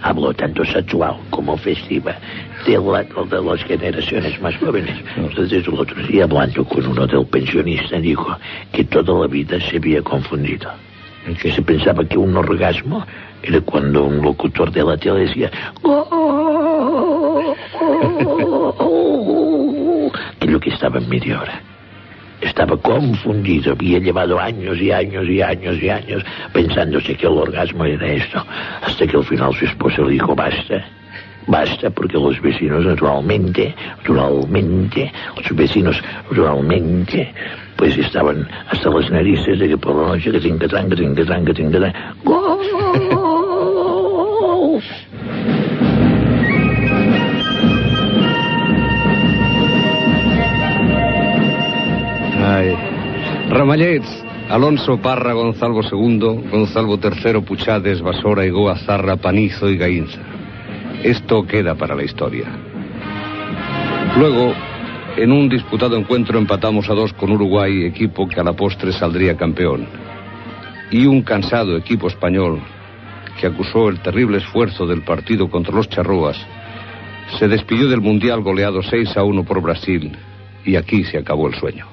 [0.01, 2.17] Hablo tanto sexual como festiva
[2.65, 4.97] de, la, de las generaciones más jóvenes.
[5.15, 8.35] Entonces el otro día hablando con uno del pensionista dijo
[8.73, 10.69] que toda la vida se había confundido.
[11.41, 13.05] Que se pensaba que un orgasmo
[13.41, 15.87] era cuando un locutor de la tele decía que
[20.41, 21.61] lo que estaba en media hora.
[22.41, 27.85] estaba confundido, había llevado años y años y años y años pensándose que el orgasmo
[27.85, 28.45] era esto,
[28.81, 30.85] hasta que al final su esposa le dijo basta.
[31.45, 37.33] Basta porque los vecinos naturalmente, naturalmente, los vecinos naturalmente,
[37.75, 41.53] pues estaban hasta las narices de que por la noche que tinga tranca, tinga tranca,
[41.53, 42.15] tinga tranca.
[53.63, 54.09] Ramallets,
[54.49, 60.19] Alonso Parra, Gonzalo II, Gonzalo III, Puchades, Basora, Igoa, Zarra, Panizo y Gainza.
[61.01, 62.43] Esto queda para la historia.
[64.17, 64.53] Luego,
[65.15, 69.37] en un disputado encuentro empatamos a dos con Uruguay, equipo que a la postre saldría
[69.37, 69.87] campeón.
[70.91, 72.59] Y un cansado equipo español
[73.39, 76.35] que acusó el terrible esfuerzo del partido contra los charrúas,
[77.39, 80.11] se despidió del Mundial goleado 6 a 1 por Brasil
[80.65, 81.87] y aquí se acabó el sueño.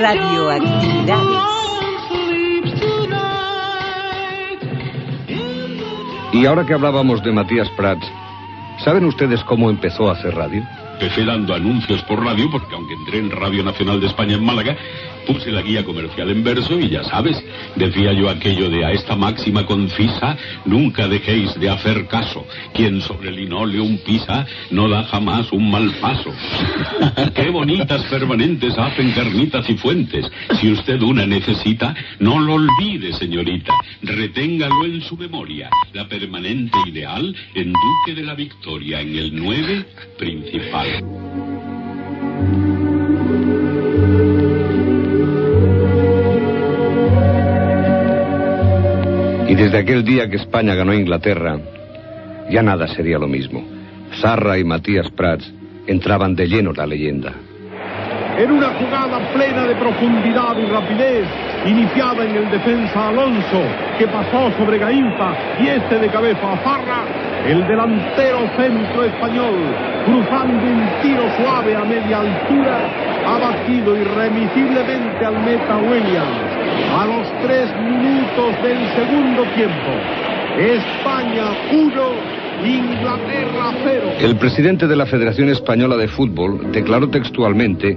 [0.00, 1.52] Radioactividades.
[6.32, 8.10] Y ahora que hablábamos de Matías Prats,
[8.84, 10.66] ¿saben ustedes cómo empezó a hacer radio?
[10.94, 14.76] Empecé dando anuncios por radio porque aunque entré en Radio Nacional de España en Málaga,
[15.26, 17.42] puse la guía comercial en verso y ya sabes,
[17.76, 22.46] decía yo aquello de a esta máxima concisa, nunca dejéis de hacer caso.
[22.74, 26.32] Quien sobre linoleum pisa, no da jamás un mal paso.
[27.34, 30.26] Qué bonitas permanentes hacen carnitas y fuentes.
[30.60, 33.72] Si usted una necesita, no lo olvide, señorita.
[34.02, 35.70] Reténgalo en su memoria.
[35.92, 39.86] La permanente ideal en Duque de la Victoria, en el 9
[40.18, 41.02] principal.
[49.52, 51.58] Y desde aquel día que España ganó a Inglaterra,
[52.48, 53.62] ya nada sería lo mismo.
[54.18, 55.44] Sarra y Matías Prats
[55.86, 57.34] entraban de lleno en la leyenda.
[58.38, 61.28] En una jugada plena de profundidad y rapidez,
[61.66, 63.60] iniciada en el defensa Alonso,
[63.98, 67.04] que pasó sobre Gainza y este de cabeza a Farra,
[67.46, 69.60] el delantero centro español,
[70.06, 72.88] cruzando un tiro suave a media altura,
[73.26, 76.51] ha batido irremisiblemente al meta Williams.
[76.92, 79.92] A los tres minutos del segundo tiempo,
[80.58, 84.12] España 1, Inglaterra 0.
[84.20, 87.96] El presidente de la Federación Española de Fútbol declaró textualmente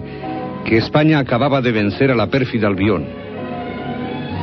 [0.63, 3.05] que España acababa de vencer a la pérfida Albión.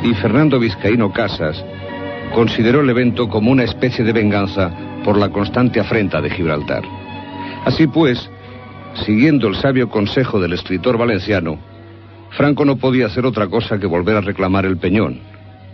[0.05, 1.65] Y Fernando Vizcaíno Casas
[2.35, 4.71] consideró el evento como una especie de venganza
[5.03, 6.83] por la constante afrenta de Gibraltar.
[7.65, 8.31] Así pues,
[9.07, 11.72] siguiendo el sabio consejo del escritor valenciano,
[12.37, 15.21] Franco no podía hacer otra cosa que volver a reclamar el peñón.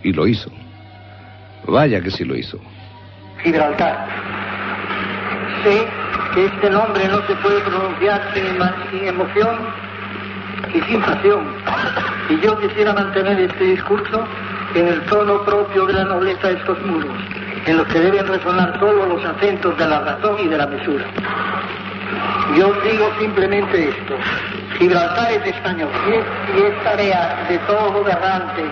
[0.03, 0.51] Y lo hizo.
[1.67, 2.59] Vaya que sí lo hizo.
[3.43, 4.07] Gibraltar.
[5.63, 5.85] Sé
[6.33, 9.57] que este nombre no se puede pronunciar sin, emoción
[10.73, 11.53] y sin pasión.
[12.29, 14.25] Y yo quisiera mantener este discurso
[14.75, 17.17] en el tono propio de la nobleza de estos muros,
[17.65, 21.05] en los que deben resonar solo los acentos de la razón y de la mesura.
[22.57, 24.15] Yo digo simplemente esto.
[24.77, 28.63] Gibraltar es español y es, tarea de todo gobernante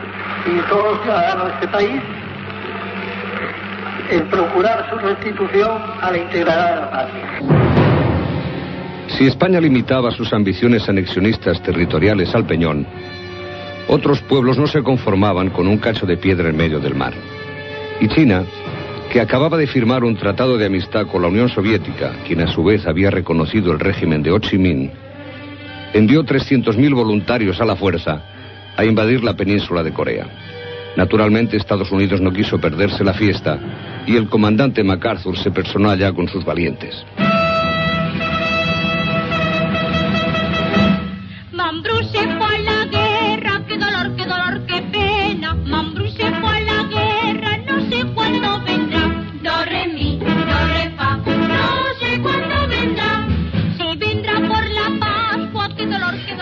[0.45, 2.01] y de todo ciudadano de este país
[4.09, 7.67] el procurar su restitución a la integridad de la patria.
[9.07, 12.87] Si España limitaba sus ambiciones anexionistas territoriales al Peñón,
[13.87, 17.13] otros pueblos no se conformaban con un cacho de piedra en medio del mar.
[17.99, 18.43] Y China,
[19.11, 22.63] que acababa de firmar un tratado de amistad con la Unión Soviética, quien a su
[22.63, 24.91] vez había reconocido el régimen de Ho Chi Minh,
[25.93, 28.21] envió 300.000 voluntarios a la fuerza
[28.75, 30.27] a invadir la península de Corea.
[30.95, 33.59] Naturalmente Estados Unidos no quiso perderse la fiesta
[34.05, 37.05] y el comandante MacArthur se personó allá con sus valientes.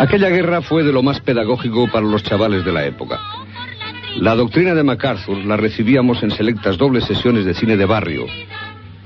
[0.05, 3.19] Aquella guerra fue de lo más pedagógico para los chavales de la época.
[4.17, 8.27] La doctrina de MacArthur la recibíamos en selectas dobles sesiones de cine de barrio,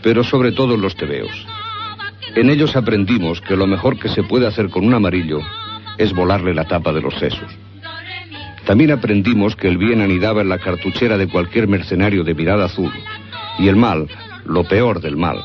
[0.03, 1.31] pero sobre todo en los tebeos.
[2.35, 5.39] En ellos aprendimos que lo mejor que se puede hacer con un amarillo
[5.97, 7.49] es volarle la tapa de los sesos.
[8.65, 12.91] También aprendimos que el bien anidaba en la cartuchera de cualquier mercenario de mirada azul
[13.57, 14.09] y el mal,
[14.43, 15.37] lo peor del mal,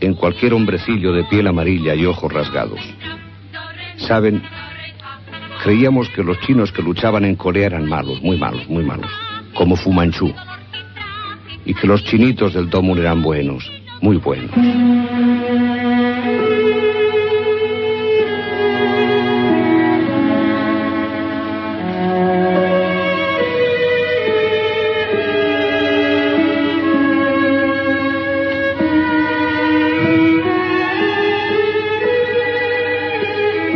[0.00, 2.80] en cualquier hombrecillo de piel amarilla y ojos rasgados.
[3.98, 4.42] Saben,
[5.62, 9.10] creíamos que los chinos que luchaban en Corea eran malos, muy malos, muy malos,
[9.54, 10.32] como Fu Manchu,
[11.64, 14.50] y que los chinitos del Domun eran buenos, muy buenos.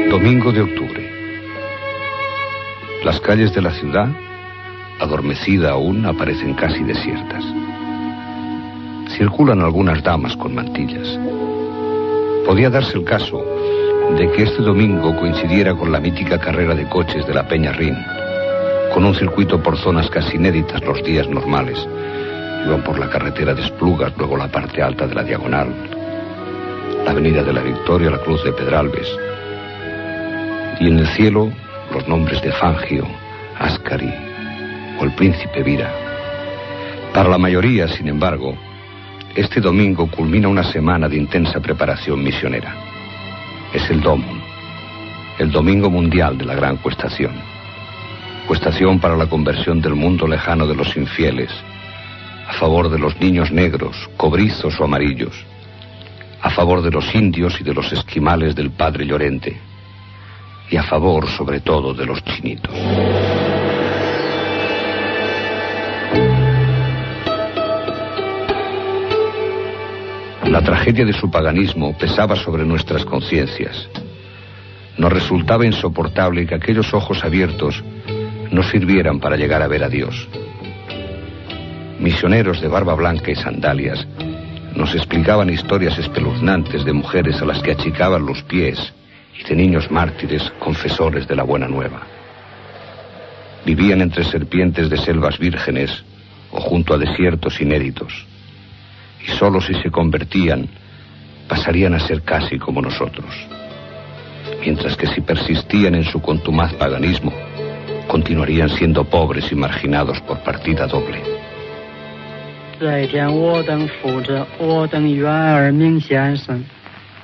[0.08, 0.93] Domingo de octubre.
[3.04, 4.08] Las calles de la ciudad,
[4.98, 7.44] adormecida aún, aparecen casi desiertas.
[9.18, 11.20] Circulan algunas damas con mantillas.
[12.46, 13.44] Podía darse el caso
[14.16, 17.94] de que este domingo coincidiera con la mítica carrera de coches de la Peña Rin,
[18.94, 21.86] con un circuito por zonas casi inéditas los días normales.
[22.64, 25.68] Iban por la carretera de Esplugas, luego la parte alta de la Diagonal,
[27.04, 29.08] la Avenida de la Victoria, la Cruz de Pedralbes,
[30.80, 31.52] y en el cielo
[31.92, 33.06] los nombres de Fangio,
[33.58, 34.12] Ascari
[34.98, 35.92] o el príncipe Vira.
[37.12, 38.56] Para la mayoría, sin embargo,
[39.34, 42.74] este domingo culmina una semana de intensa preparación misionera.
[43.72, 44.40] Es el Domum,
[45.38, 47.34] el Domingo Mundial de la Gran Cuestación.
[48.46, 51.50] Cuestación para la conversión del mundo lejano de los infieles,
[52.46, 55.44] a favor de los niños negros, cobrizos o amarillos,
[56.42, 59.73] a favor de los indios y de los esquimales del Padre Llorente
[60.70, 62.74] y a favor sobre todo de los chinitos.
[70.46, 73.88] La tragedia de su paganismo pesaba sobre nuestras conciencias.
[74.96, 77.82] Nos resultaba insoportable que aquellos ojos abiertos
[78.50, 80.28] no sirvieran para llegar a ver a Dios.
[81.98, 84.06] Misioneros de barba blanca y sandalias
[84.76, 88.92] nos explicaban historias espeluznantes de mujeres a las que achicaban los pies
[89.38, 92.02] y de niños mártires confesores de la buena nueva.
[93.64, 96.04] Vivían entre serpientes de selvas vírgenes
[96.50, 98.26] o junto a desiertos inéditos,
[99.26, 100.68] y solo si se convertían
[101.48, 103.26] pasarían a ser casi como nosotros,
[104.60, 107.32] mientras que si persistían en su contumaz paganismo,
[108.06, 111.22] continuarían siendo pobres y marginados por partida doble.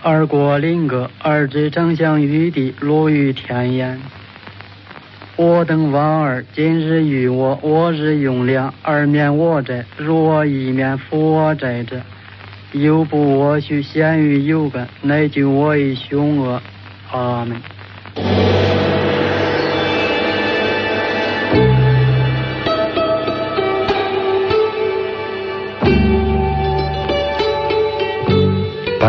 [0.02, 4.00] 而过林阁，而知丞相御地，落于天眼。
[5.36, 9.84] 我等望尔今日遇我，我日用粮，而免我债。
[9.98, 12.00] 如我以免夫我债者，
[12.72, 16.62] 又不我许咸于有干，乃救我于凶恶。
[17.10, 17.60] 阿门。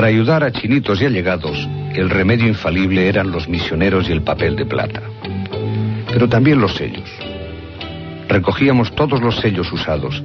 [0.02, 4.56] Para ayudar a chinitos y allegados, el remedio infalible eran los misioneros y el papel
[4.56, 5.00] de plata.
[6.08, 7.08] Pero también los sellos.
[8.28, 10.24] Recogíamos todos los sellos usados.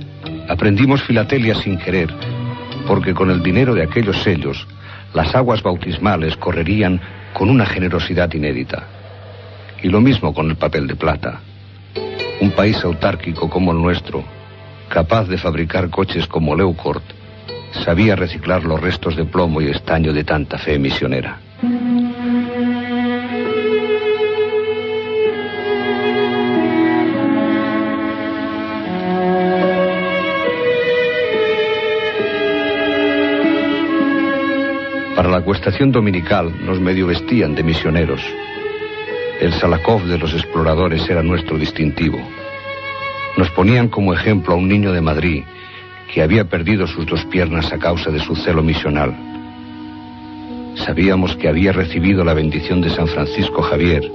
[0.48, 2.08] Aprendimos filatelia sin querer,
[2.86, 4.66] porque con el dinero de aquellos sellos,
[5.12, 6.98] las aguas bautismales correrían
[7.34, 8.82] con una generosidad inédita.
[9.82, 11.40] Y lo mismo con el papel de plata.
[12.40, 14.24] Un país autárquico como el nuestro,
[14.88, 17.04] capaz de fabricar coches como Leucort,
[17.84, 21.38] sabía reciclar los restos de plomo y estaño de tanta fe misionera.
[35.16, 38.20] Para la cuestación dominical nos medio vestían de misioneros.
[39.40, 42.18] El Salakov de los exploradores era nuestro distintivo.
[43.36, 45.44] Nos ponían como ejemplo a un niño de Madrid
[46.16, 49.14] que había perdido sus dos piernas a causa de su celo misional.
[50.76, 54.10] Sabíamos que había recibido la bendición de San Francisco Javier,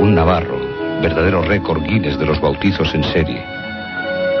[0.00, 0.58] un navarro,
[1.00, 3.40] verdadero récord Guinness de los bautizos en serie.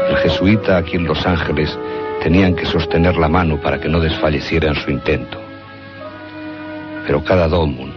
[0.08, 1.78] El jesuita aquí en Los Ángeles
[2.20, 5.40] tenían que sostener la mano para que no desfalleciera en su intento.
[7.06, 7.94] Pero cada domun,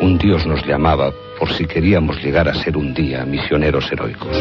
[0.00, 4.36] un Dios nos llamaba por si queríamos llegar a ser un día misioneros heroicos.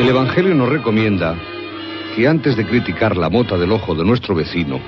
[0.00, 1.36] El Evangelio nos recomienda
[2.16, 4.80] que antes de criticar la mota del ojo de nuestro vecino,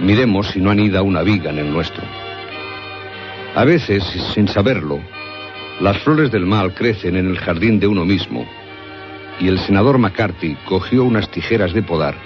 [0.00, 2.02] miremos si no anida una viga en el nuestro.
[3.54, 4.02] A veces,
[4.34, 4.98] sin saberlo,
[5.80, 8.44] Las flores del mal crecen en el jardín de uno mismo.
[9.38, 12.16] Y el senador McCarthy cogió unas tijeras de podar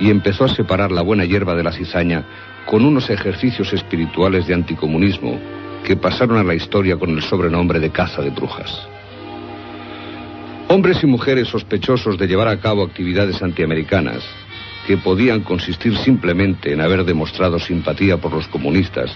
[0.00, 2.24] y empezó a separar la buena hierba de la cizaña
[2.66, 5.38] con unos ejercicios espirituales de anticomunismo
[5.84, 8.88] que pasaron a la historia con el sobrenombre de caza de brujas.
[10.72, 14.22] Hombres y mujeres sospechosos de llevar a cabo actividades antiamericanas,
[14.86, 19.10] que podían consistir simplemente en haber demostrado simpatía por los comunistas,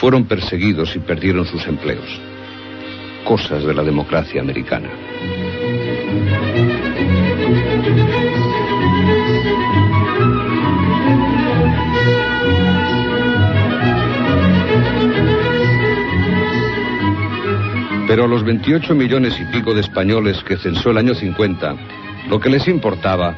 [0.00, 2.18] fueron perseguidos y perdieron sus empleos.
[3.26, 4.88] Cosas de la democracia americana.
[18.14, 21.74] Pero a los 28 millones y pico de españoles que censó el año 50,
[22.28, 23.36] lo que les importaba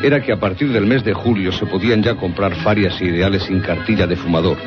[0.00, 3.42] era que a partir del mes de julio se podían ya comprar farias e ideales
[3.42, 4.58] sin cartilla de fumador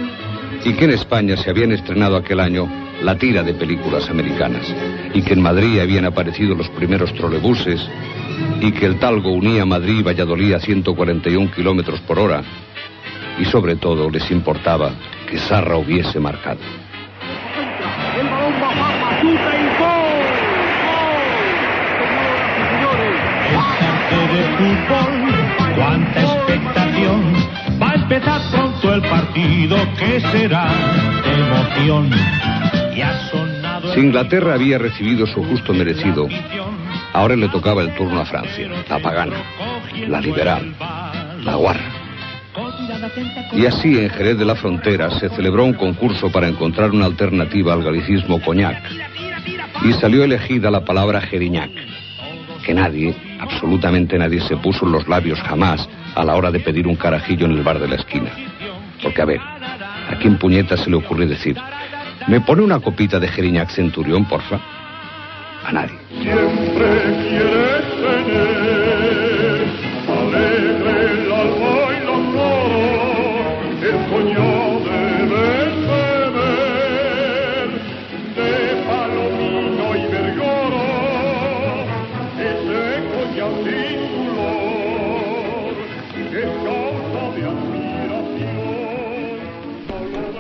[0.66, 2.70] y que en España se habían estrenado aquel año
[3.02, 4.76] la tira de películas americanas
[5.14, 7.80] y que en Madrid habían aparecido los primeros trolebuses
[8.60, 12.44] y que el talgo unía Madrid y Valladolid a 141 kilómetros por hora
[13.40, 14.92] y sobre todo les importaba
[15.30, 16.89] que Sarra hubiese marcado.
[24.16, 27.34] De fútbol, cuánta expectación.
[27.82, 30.68] Va a empezar pronto el partido que será
[31.24, 32.10] de emoción.
[33.94, 36.28] Si Inglaterra había recibido su justo merecido,
[37.14, 39.38] ahora le tocaba el turno a Francia, la pagana,
[40.08, 40.76] la liberal,
[41.44, 42.00] la guarra.
[43.54, 47.74] Y así en Jerez de la Frontera se celebró un concurso para encontrar una alternativa
[47.74, 48.84] al galicismo coñac.
[49.84, 51.72] Y salió elegida la palabra jeriñac,
[52.70, 56.96] que nadie, absolutamente nadie, se puso los labios jamás a la hora de pedir un
[56.96, 58.30] carajillo en el bar de la esquina.
[59.02, 61.58] Porque a ver, ¿a quién puñeta se le ocurre decir,
[62.28, 64.60] ¿me pone una copita de jeriñac centurión, porfa?
[65.66, 65.98] A nadie.
[66.22, 67.00] Siempre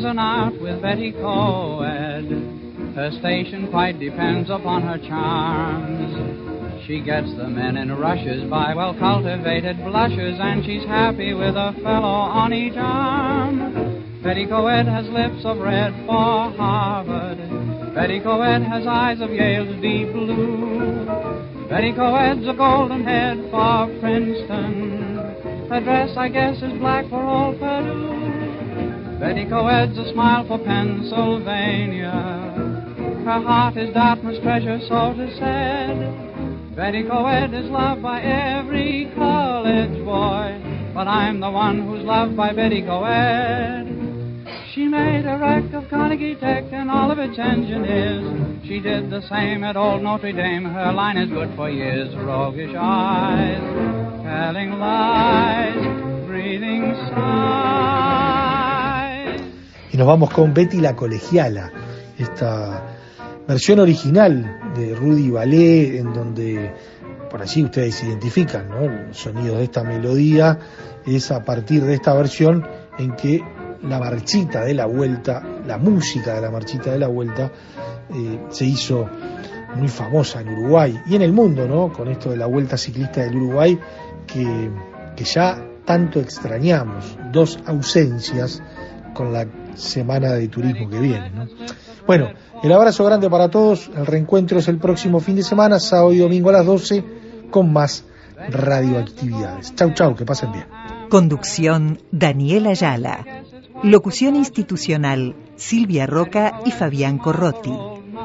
[0.00, 2.24] Is an art with Betty Coed.
[2.96, 6.86] Her station quite depends upon her charms.
[6.86, 11.74] She gets the men in rushes by well cultivated blushes, and she's happy with a
[11.82, 14.22] fellow on each arm.
[14.22, 17.36] Betty Coed has lips of red for Harvard.
[17.94, 21.04] Betty Coed has eyes of Yale's deep blue.
[21.68, 25.10] Betty Coed's a golden head for Princeton.
[25.68, 27.49] Her dress, I guess, is black for Purdue.
[29.20, 32.10] Betty Coed's a smile for Pennsylvania.
[33.22, 36.74] Her heart is Dartmouth's treasure, so it is said.
[36.74, 40.58] Betty Coed is loved by every college boy,
[40.94, 44.46] but I'm the one who's loved by Betty Coed.
[44.74, 48.24] She made a wreck of Carnegie Tech and all of its engineers.
[48.66, 50.64] She did the same at old Notre Dame.
[50.64, 52.08] Her line is good for years.
[52.16, 53.60] Roguish eyes,
[54.24, 57.59] telling lies, breathing sighs.
[60.00, 61.70] Nos vamos con Betty la Colegiala,
[62.16, 62.86] esta
[63.46, 66.72] versión original de Rudy Ballet, en donde
[67.30, 68.88] por allí ustedes identifican, ¿no?
[68.88, 70.58] Los sonidos de esta melodía
[71.04, 72.66] es a partir de esta versión
[72.98, 73.42] en que
[73.82, 77.52] la marchita de la vuelta, la música de la marchita de la vuelta,
[78.08, 79.06] eh, se hizo
[79.76, 81.92] muy famosa en Uruguay y en el mundo, ¿no?
[81.92, 83.78] Con esto de la vuelta ciclista del Uruguay,
[84.26, 84.70] que,
[85.14, 88.62] que ya tanto extrañamos, dos ausencias
[89.14, 91.30] con la semana de turismo que viene.
[91.30, 91.46] ¿no?
[92.06, 92.30] Bueno,
[92.62, 93.90] el abrazo grande para todos.
[93.96, 97.04] El reencuentro es el próximo fin de semana, sábado y domingo a las 12,
[97.50, 98.04] con más
[98.48, 99.74] radioactividades.
[99.74, 100.66] Chau, chau, que pasen bien.
[101.08, 103.24] Conducción Daniela Ayala.
[103.82, 107.72] Locución institucional Silvia Roca y Fabián Corrotti.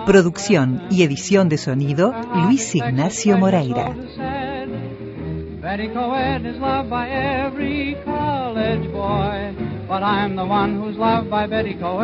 [0.06, 3.96] Producción y edición de sonido Luis Ignacio Moreira.
[5.66, 9.56] Betty Coed is loved by every college boy,
[9.88, 12.02] but I'm the one who's loved by Betty Coed.